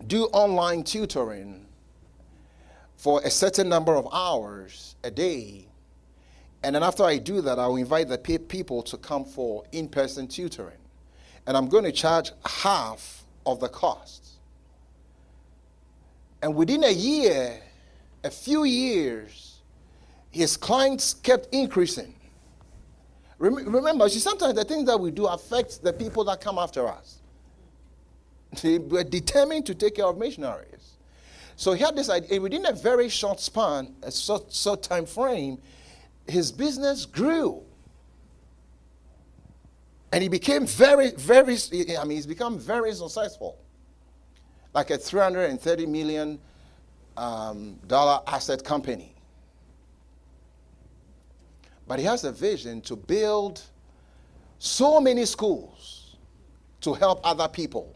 [0.07, 1.65] do online tutoring
[2.99, 5.65] for a certain number of hours a day.
[6.63, 10.29] And then after I do that, I'll invite the people to come for in person
[10.29, 10.77] tutoring.
[11.47, 14.33] And I'm going to charge half of the cost.
[16.43, 17.59] And within a year,
[18.23, 19.61] a few years,
[20.31, 22.17] his clients kept increasing.
[23.39, 27.19] Remember, see, sometimes the things that we do affect the people that come after us.
[28.55, 30.97] See, we're determined to take care of missionaries.
[31.55, 32.41] So he had this idea.
[32.41, 35.59] Within a very short span, a short, short time frame,
[36.27, 37.63] his business grew.
[40.13, 41.57] And he became very, very,
[41.99, 43.59] I mean, he's become very successful.
[44.75, 46.39] Like a 330 million
[47.17, 49.15] um, dollar asset company.
[51.89, 53.63] But he has a vision to build
[54.59, 56.17] so many schools
[56.83, 57.95] to help other people.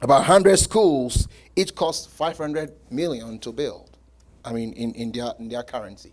[0.00, 3.96] About 100 schools, each cost 500 million to build.
[4.44, 6.12] I mean, in, in, their, in their currency.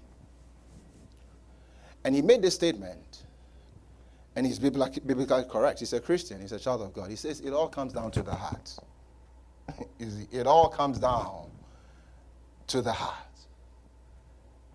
[2.03, 3.23] And he made this statement,
[4.35, 5.79] and he's biblically correct.
[5.79, 7.09] He's a Christian, he's a child of God.
[7.09, 8.77] He says, It all comes down to the heart.
[9.99, 11.49] it all comes down
[12.67, 13.34] to the heart.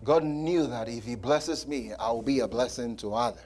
[0.03, 3.41] God knew that if He blesses me, I will be a blessing to others.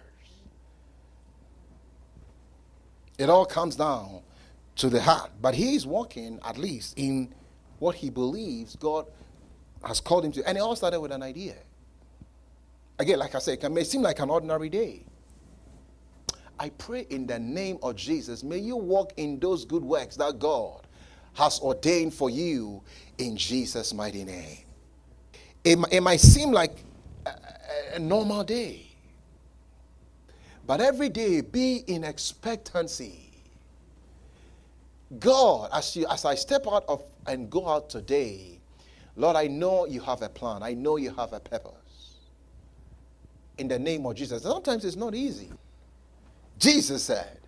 [3.17, 4.21] It all comes down
[4.77, 5.31] to the heart.
[5.41, 7.33] But He's walking, at least, in
[7.79, 9.05] what He believes God
[9.83, 10.47] has called Him to.
[10.47, 11.55] And it all started with an idea.
[12.99, 15.05] Again, like I said, it may seem like an ordinary day.
[16.57, 20.39] I pray in the name of Jesus, may you walk in those good works that
[20.39, 20.81] God
[21.33, 22.81] has ordained for you
[23.17, 24.64] in Jesus' mighty name.
[25.65, 26.77] It, it might seem like
[27.25, 27.31] a,
[27.95, 28.85] a normal day,
[30.67, 33.21] but every day be in expectancy.
[35.19, 38.59] God, as, you, as I step out of and go out today,
[39.15, 40.61] Lord, I know you have a plan.
[40.63, 41.73] I know you have a purpose.
[43.57, 44.43] In the name of Jesus.
[44.43, 45.49] Sometimes it's not easy.
[46.59, 47.39] Jesus said,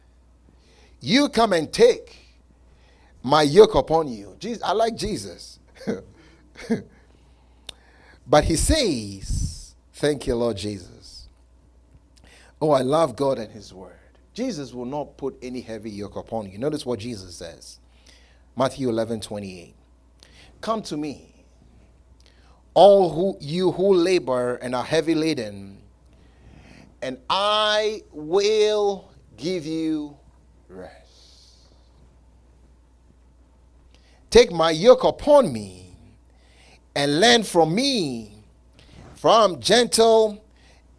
[1.02, 2.16] You come and take
[3.24, 4.36] my yoke upon you.
[4.40, 5.60] Jesus, I like Jesus.
[8.28, 11.28] but he says, Thank you, Lord Jesus.
[12.62, 13.94] Oh, I love God and his word.
[14.34, 16.58] Jesus will not put any heavy yoke upon you.
[16.58, 17.80] Notice what Jesus says
[18.56, 19.74] Matthew 11 28.
[20.62, 21.34] Come to me,
[22.74, 25.82] all who, you who labor and are heavy laden,
[27.02, 30.18] and I will give you
[30.68, 30.94] rest.
[34.30, 35.87] Take my yoke upon me
[36.98, 38.32] and learn from me,
[39.14, 40.44] for I'm gentle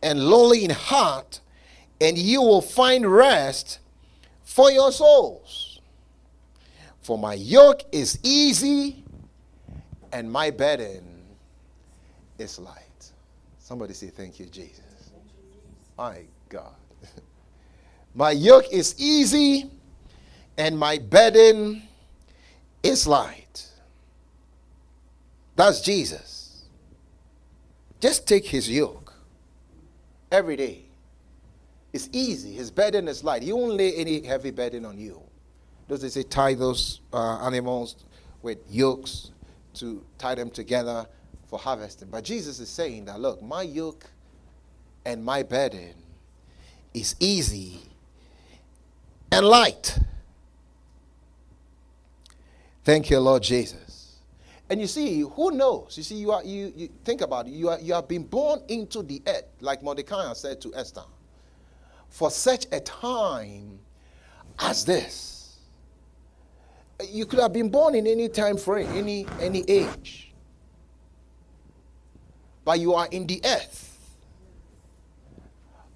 [0.00, 1.40] and lowly in heart,
[2.00, 3.80] and you will find rest
[4.44, 5.80] for your souls.
[7.00, 9.02] For my yoke is easy
[10.12, 11.02] and my burden
[12.38, 13.10] is light.
[13.58, 15.10] Somebody say, Thank you, Jesus.
[15.96, 16.76] My God.
[18.14, 19.68] my yoke is easy
[20.56, 21.82] and my burden
[22.84, 23.47] is light.
[25.58, 26.62] That's Jesus.
[28.00, 29.12] Just take his yoke
[30.30, 30.84] every day.
[31.92, 32.52] It's easy.
[32.52, 33.42] His burden is light.
[33.42, 35.20] He won't lay any heavy burden on you.
[35.88, 37.96] Does he say tie those uh, animals
[38.40, 39.32] with yokes
[39.74, 41.04] to tie them together
[41.48, 42.08] for harvesting.
[42.08, 44.06] But Jesus is saying that, look, my yoke
[45.04, 45.94] and my burden
[46.94, 47.80] is easy
[49.32, 49.98] and light.
[52.84, 53.87] Thank you, Lord Jesus.
[54.70, 55.96] And you see, who knows?
[55.96, 57.52] You see, you are you, you think about it.
[57.52, 61.04] You are you have been born into the earth, like Mordecai said to Esther,
[62.08, 63.78] for such a time
[64.58, 65.58] as this.
[67.10, 70.34] You could have been born in any time frame, any any age.
[72.64, 73.98] But you are in the earth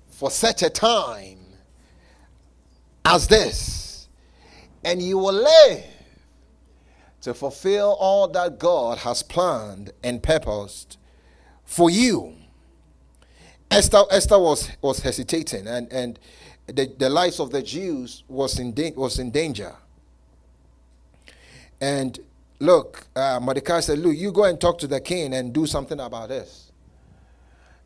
[0.09, 1.41] for such a time
[3.05, 4.09] as this,
[4.83, 5.85] and you will live
[7.23, 10.99] to fulfill all that God has planned and purposed
[11.65, 12.35] for you.
[13.71, 16.19] Esther, Esther was, was hesitating, and, and
[16.67, 19.75] the, the lives of the Jews was in, da- was in danger.
[21.81, 22.19] And
[22.61, 25.99] look, uh, Mordecai said, Look, you go and talk to the king and do something
[25.99, 26.71] about this.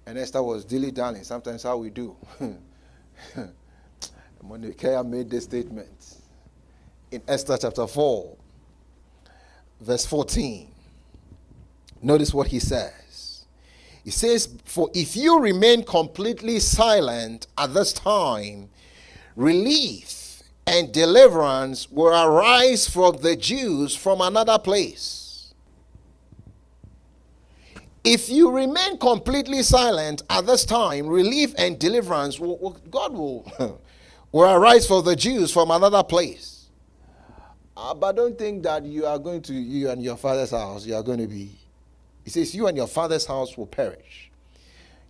[0.07, 1.25] And Esther was dilly dallying.
[1.25, 2.17] Sometimes how we do.
[4.43, 6.17] Mordecai made this statement
[7.11, 8.37] in Esther chapter 4,
[9.81, 10.71] verse 14.
[12.03, 13.45] Notice what he says.
[14.05, 18.69] He says, For if you remain completely silent at this time,
[19.35, 25.27] relief and deliverance will arise from the Jews from another place
[28.07, 33.81] if you remain completely silent at this time, relief and deliverance, will, will, God will,
[34.33, 36.56] will arise for the Jews from another place.
[37.77, 40.95] Uh, but don't think that you are going to, you and your father's house, you
[40.95, 41.51] are going to be.
[42.25, 44.31] He says, You and your father's house will perish.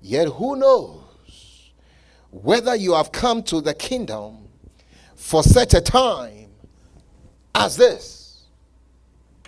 [0.02, 1.02] Yet who knows
[2.30, 4.48] whether you have come to the kingdom
[5.14, 6.50] for such a time
[7.54, 8.42] as this?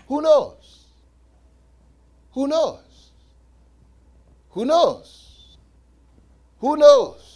[0.07, 0.85] Who knows?
[2.33, 3.11] Who knows?
[4.51, 5.57] Who knows?
[6.61, 7.28] Who knows?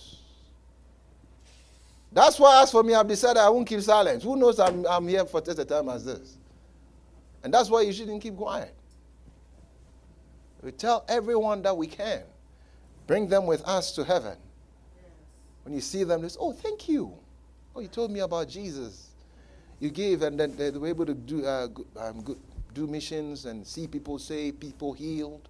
[2.14, 4.22] That's why, as for me, I've decided I won't keep silent.
[4.22, 6.36] Who knows I'm, I'm here for such a time as this?
[7.42, 8.74] And that's why you shouldn't keep quiet.
[10.62, 12.22] We tell everyone that we can.
[13.06, 14.36] Bring them with us to heaven.
[15.64, 17.12] When you see them, they say, Oh, thank you.
[17.74, 19.08] Oh, you told me about Jesus.
[19.80, 22.36] You gave, and then they were able to do, uh, um,
[22.74, 25.48] do missions and see people saved, people healed.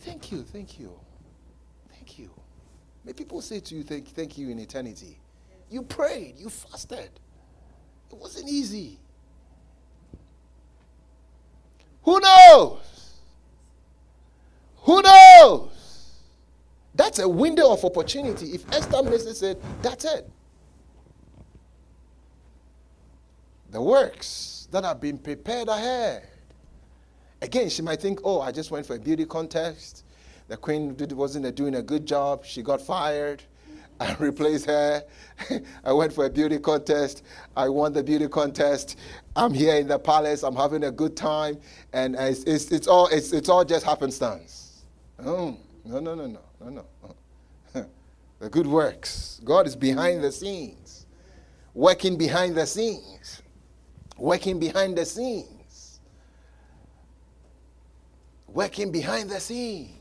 [0.00, 0.92] Thank you, thank you,
[1.90, 2.30] thank you.
[3.04, 5.19] May people say to you, thank, thank you in eternity.
[5.70, 7.10] You prayed, you fasted.
[8.10, 8.98] It wasn't easy.
[12.02, 12.78] Who knows?
[14.78, 15.70] Who knows?
[16.94, 18.46] That's a window of opportunity.
[18.54, 20.28] If Esther misses it, that's it.
[23.70, 26.26] The works that have been prepared ahead
[27.42, 30.04] Again, she might think, oh, I just went for a beauty contest.
[30.48, 32.44] The queen wasn't doing a good job.
[32.44, 33.42] She got fired.
[34.08, 35.04] I replaced her.
[35.84, 37.22] I went for a beauty contest.
[37.54, 38.96] I won the beauty contest.
[39.36, 40.42] I'm here in the palace.
[40.42, 41.58] I'm having a good time.
[41.92, 44.84] And it's, it's, it's all, it's, it's all just happenstance.
[45.18, 46.84] Oh, no, no, no, no, no,
[47.74, 47.86] no.
[48.38, 49.40] the good works.
[49.44, 51.06] God is behind the scenes,
[51.74, 53.42] working behind the scenes,
[54.16, 55.50] working behind the scenes
[58.52, 59.99] working behind the scenes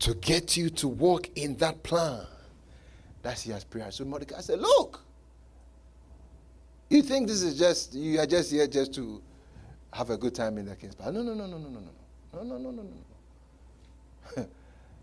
[0.00, 2.24] to get you to walk in that plan
[3.22, 3.94] that he has prepared.
[3.94, 5.00] So Mordecai said, Look,
[6.88, 9.22] you think this is just, you are just here just to
[9.92, 11.14] have a good time in the king's palace.
[11.14, 11.90] No, no, no, no, no, no, no.
[12.34, 12.92] No, no, no, no, no,
[14.36, 14.48] no.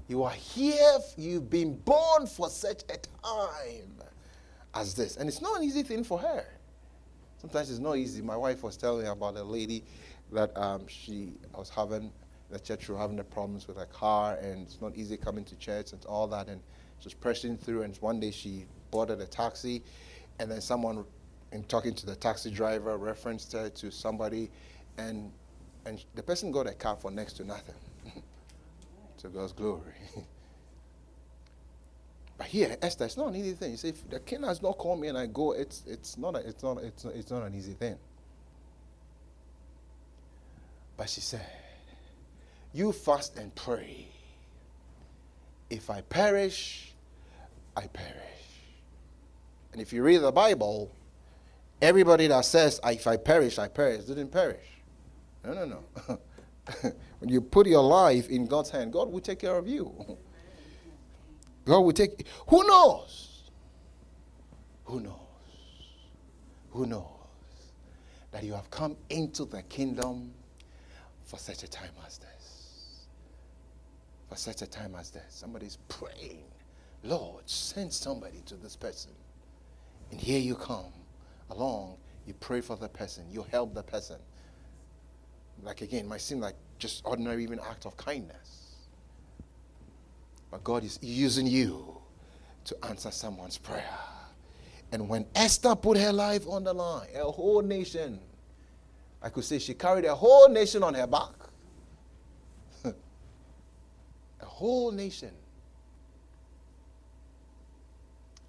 [0.08, 3.94] you are here, you've been born for such a time
[4.74, 5.18] as this.
[5.18, 6.46] And it's not an easy thing for her.
[7.38, 8.22] Sometimes it's not easy.
[8.22, 9.84] My wife was telling me about a lady
[10.32, 12.12] that um, she was having
[12.60, 15.92] church were having the problems with her car and it's not easy coming to church
[15.94, 16.62] and all that and
[17.04, 19.84] was pressing through and one day she boarded a taxi
[20.40, 21.06] and then someone
[21.52, 24.50] in talking to the taxi driver referenced her to somebody
[24.98, 25.32] and
[25.86, 27.76] and the person got a car for next to nothing.
[29.20, 29.94] To God's glory.
[32.38, 33.72] But here Esther it's not an easy thing.
[33.72, 36.36] You say if the king has not called me and I go it's it's not
[36.36, 37.98] a, it's not it's not, it's not an easy thing.
[40.98, 41.46] But she said,
[42.76, 44.06] You fast and pray.
[45.70, 46.94] If I perish,
[47.74, 48.12] I perish.
[49.72, 50.92] And if you read the Bible,
[51.82, 54.68] everybody that says, If I perish, I perish, didn't perish.
[55.46, 56.20] No, no, no.
[57.20, 59.94] when you put your life in God's hand, God will take care of you.
[61.64, 62.28] God will take.
[62.50, 63.44] Who knows?
[64.84, 65.16] Who knows?
[66.72, 67.06] Who knows
[68.32, 70.34] that you have come into the kingdom
[71.24, 72.35] for such a time as this.
[74.30, 75.24] For such a time as this.
[75.30, 76.46] Somebody's praying,
[77.04, 79.12] Lord, send somebody to this person.
[80.12, 80.92] And here you come
[81.50, 84.18] along, you pray for the person, you help the person.
[85.62, 88.76] Like again, might seem like just ordinary even act of kindness.
[90.52, 91.98] But God is using you
[92.66, 93.84] to answer someone's prayer.
[94.92, 98.20] And when Esther put her life on the line, a whole nation,
[99.22, 101.34] I could say she carried a whole nation on her back.
[104.46, 105.32] A whole nation.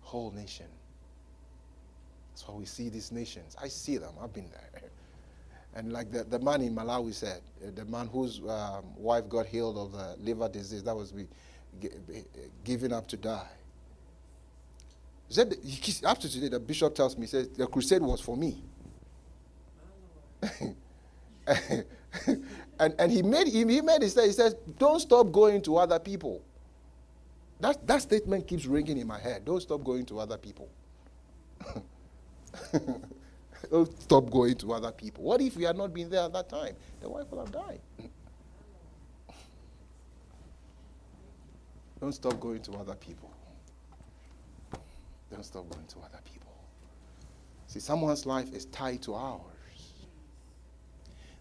[0.03, 0.67] Whole nation.
[2.31, 3.57] That's why we see these nations.
[3.61, 4.13] I see them.
[4.23, 4.83] I've been there.
[5.75, 9.45] And like the, the man in Malawi said, uh, the man whose um, wife got
[9.45, 11.27] healed of the liver disease, that was be,
[12.65, 13.47] given up to die.
[15.29, 18.39] He said, he, after today, the bishop tells me, he says, the crusade was for
[18.39, 18.65] me.
[22.79, 25.99] and, and he made he, he made it he says, don't stop going to other
[25.99, 26.43] people.
[27.61, 29.45] That, that statement keeps ringing in my head.
[29.45, 30.69] Don't stop going to other people.
[33.71, 35.25] don't stop going to other people.
[35.25, 36.75] What if we had not been there at that time?
[37.01, 37.81] The wife would have died.
[42.01, 43.31] don't stop going to other people.
[45.31, 46.53] Don't stop going to other people.
[47.69, 49.41] See, someone's life is tied to ours.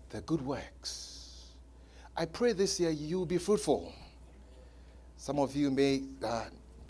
[0.10, 1.52] The good works.
[2.16, 3.94] I pray this year you will be fruitful.
[5.18, 6.46] Some of you may, uh,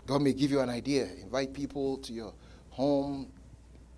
[0.06, 1.08] God may give you an idea.
[1.22, 2.32] Invite people to your
[2.70, 3.32] home,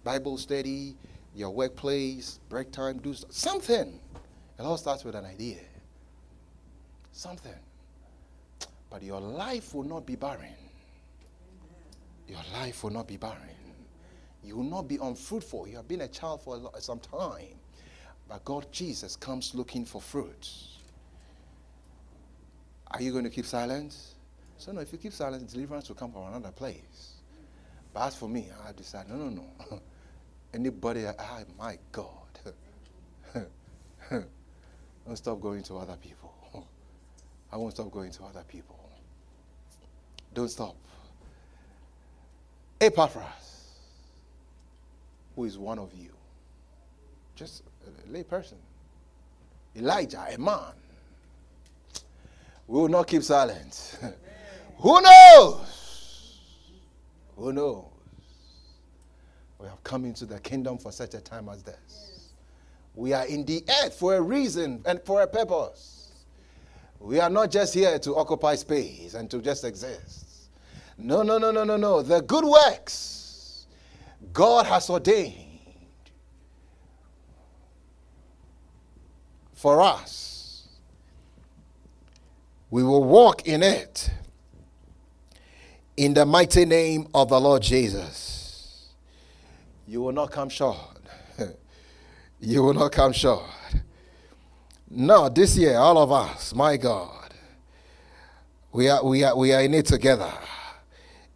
[0.05, 0.97] Bible study,
[1.35, 4.01] your workplace, break time, do something.
[4.59, 5.59] It all starts with an idea.
[7.13, 7.53] Something.
[8.91, 10.55] But your life will not be barren
[12.29, 13.41] your life will not be barren.
[14.45, 15.67] You will not be unfruitful.
[15.67, 17.58] You have been a child for some time.
[18.29, 20.51] But God, Jesus, comes looking for fruit.
[22.91, 23.97] Are you going to keep silent?
[24.59, 27.15] So, no, if you keep silent, deliverance will come from another place.
[27.95, 29.81] But as for me, I decide, no, no, no.
[30.55, 32.09] Anybody, I, my God.
[34.11, 36.35] Don't stop going to other people.
[37.53, 38.79] I won't stop going to other people.
[40.35, 40.77] Don't stop.
[42.81, 43.73] Epaphras,
[45.35, 46.11] who is one of you,
[47.35, 47.63] just
[48.09, 48.59] lay person,
[49.77, 50.73] Elijah, a man.
[52.67, 53.99] We will not keep silent.
[54.79, 56.39] Who knows?
[57.37, 57.85] Who knows?
[59.59, 62.33] We have come into the kingdom for such a time as this.
[62.95, 66.11] We are in the earth for a reason and for a purpose.
[67.01, 70.51] We are not just here to occupy space and to just exist.
[70.97, 72.03] No, no, no, no, no, no.
[72.03, 73.67] The good works
[74.33, 75.48] God has ordained
[79.59, 80.69] for us.
[82.71, 84.09] We will walk in it
[85.97, 88.93] in the mighty name of the Lord Jesus.
[89.89, 91.01] You will not come short.
[92.41, 93.51] you will not come short.
[94.89, 97.35] No, this year, all of us, my God,
[98.71, 100.33] we are, we are, we are in it together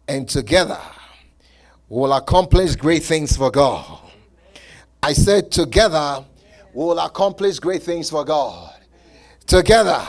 [0.07, 0.79] and together
[1.89, 3.99] we will accomplish great things for God.
[5.01, 6.23] I said, together
[6.81, 8.73] will accomplish great things for God.
[9.45, 10.05] Together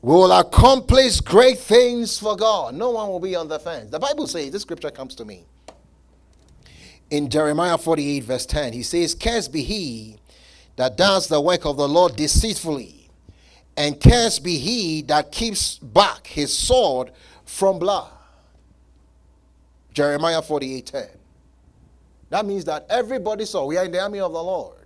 [0.00, 2.74] we will accomplish great things for God.
[2.74, 3.90] No one will be on the fence.
[3.90, 5.44] The Bible says, this scripture comes to me.
[7.10, 10.18] In Jeremiah 48, verse 10, he says, Cursed be he
[10.76, 13.08] that does the work of the Lord deceitfully,
[13.76, 17.10] and cursed be he that keeps back his sword
[17.44, 18.12] from blood.
[19.94, 21.08] Jeremiah 48 10.
[22.30, 24.77] That means that everybody saw we are in the army of the Lord.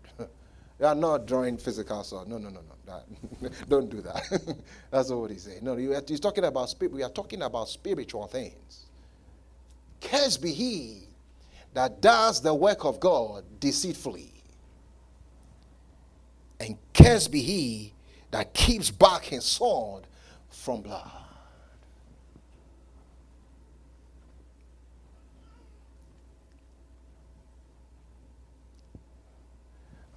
[0.83, 2.27] We are not drawing physical sword.
[2.27, 2.59] No, no, no,
[2.89, 3.51] no.
[3.69, 4.25] don't do that.
[4.91, 5.61] That's not what he's saying.
[5.63, 6.93] No, he's talking about spirit.
[6.93, 8.87] We are talking about spiritual things.
[10.01, 11.05] Cursed be he
[11.75, 14.33] that does the work of God deceitfully.
[16.59, 17.95] And cursed be he
[18.33, 20.09] that keeps back his sword
[20.51, 21.22] from blood.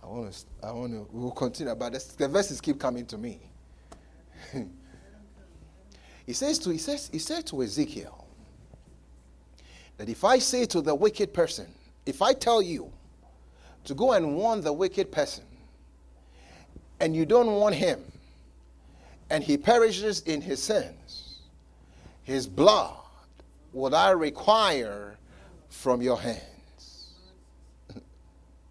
[0.05, 3.17] I want to, I want to, we will continue, but the verses keep coming to
[3.17, 3.39] me.
[6.27, 8.27] he says to, he says, he said to Ezekiel
[9.97, 11.65] that if I say to the wicked person,
[12.05, 12.91] if I tell you
[13.85, 15.43] to go and warn the wicked person,
[16.99, 17.99] and you don't want him,
[19.31, 21.39] and he perishes in his sins,
[22.21, 22.95] his blood
[23.73, 25.17] will I require
[25.69, 27.09] from your hands.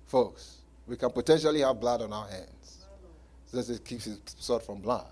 [0.06, 2.86] Folks, we can potentially have blood on our hands.
[3.52, 5.06] That it keeps his sword from blood.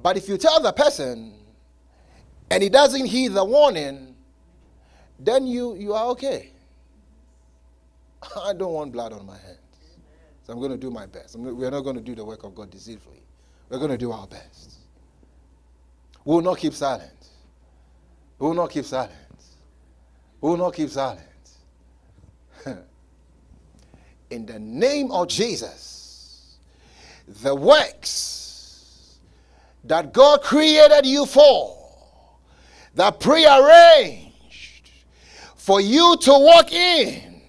[0.00, 1.34] But if you tell the person
[2.50, 4.14] and he doesn't heed the warning,
[5.18, 6.52] then you, you are okay.
[8.44, 9.58] I don't want blood on my hands.
[10.44, 11.34] So I'm going to do my best.
[11.36, 13.22] we're not going to do the work of God deceitfully.
[13.68, 14.74] We're going to do our best.
[16.24, 17.10] We will not keep silent.
[18.38, 19.12] We will not keep silent.
[20.40, 21.20] We will not keep silent.
[24.30, 26.56] In the name of Jesus,
[27.42, 29.18] the works
[29.84, 31.76] that God created you for,
[32.94, 34.90] that prearranged
[35.54, 37.40] for you to walk in,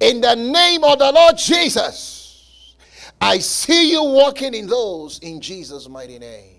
[0.00, 2.74] in the name of the Lord Jesus,
[3.20, 6.53] I see you walking in those in Jesus' mighty name.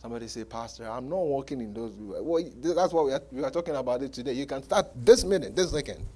[0.00, 1.92] Somebody say, Pastor, I'm not walking in those.
[1.94, 4.32] Well, that's what we are, we are talking about it today.
[4.32, 6.06] You can start this minute, this second.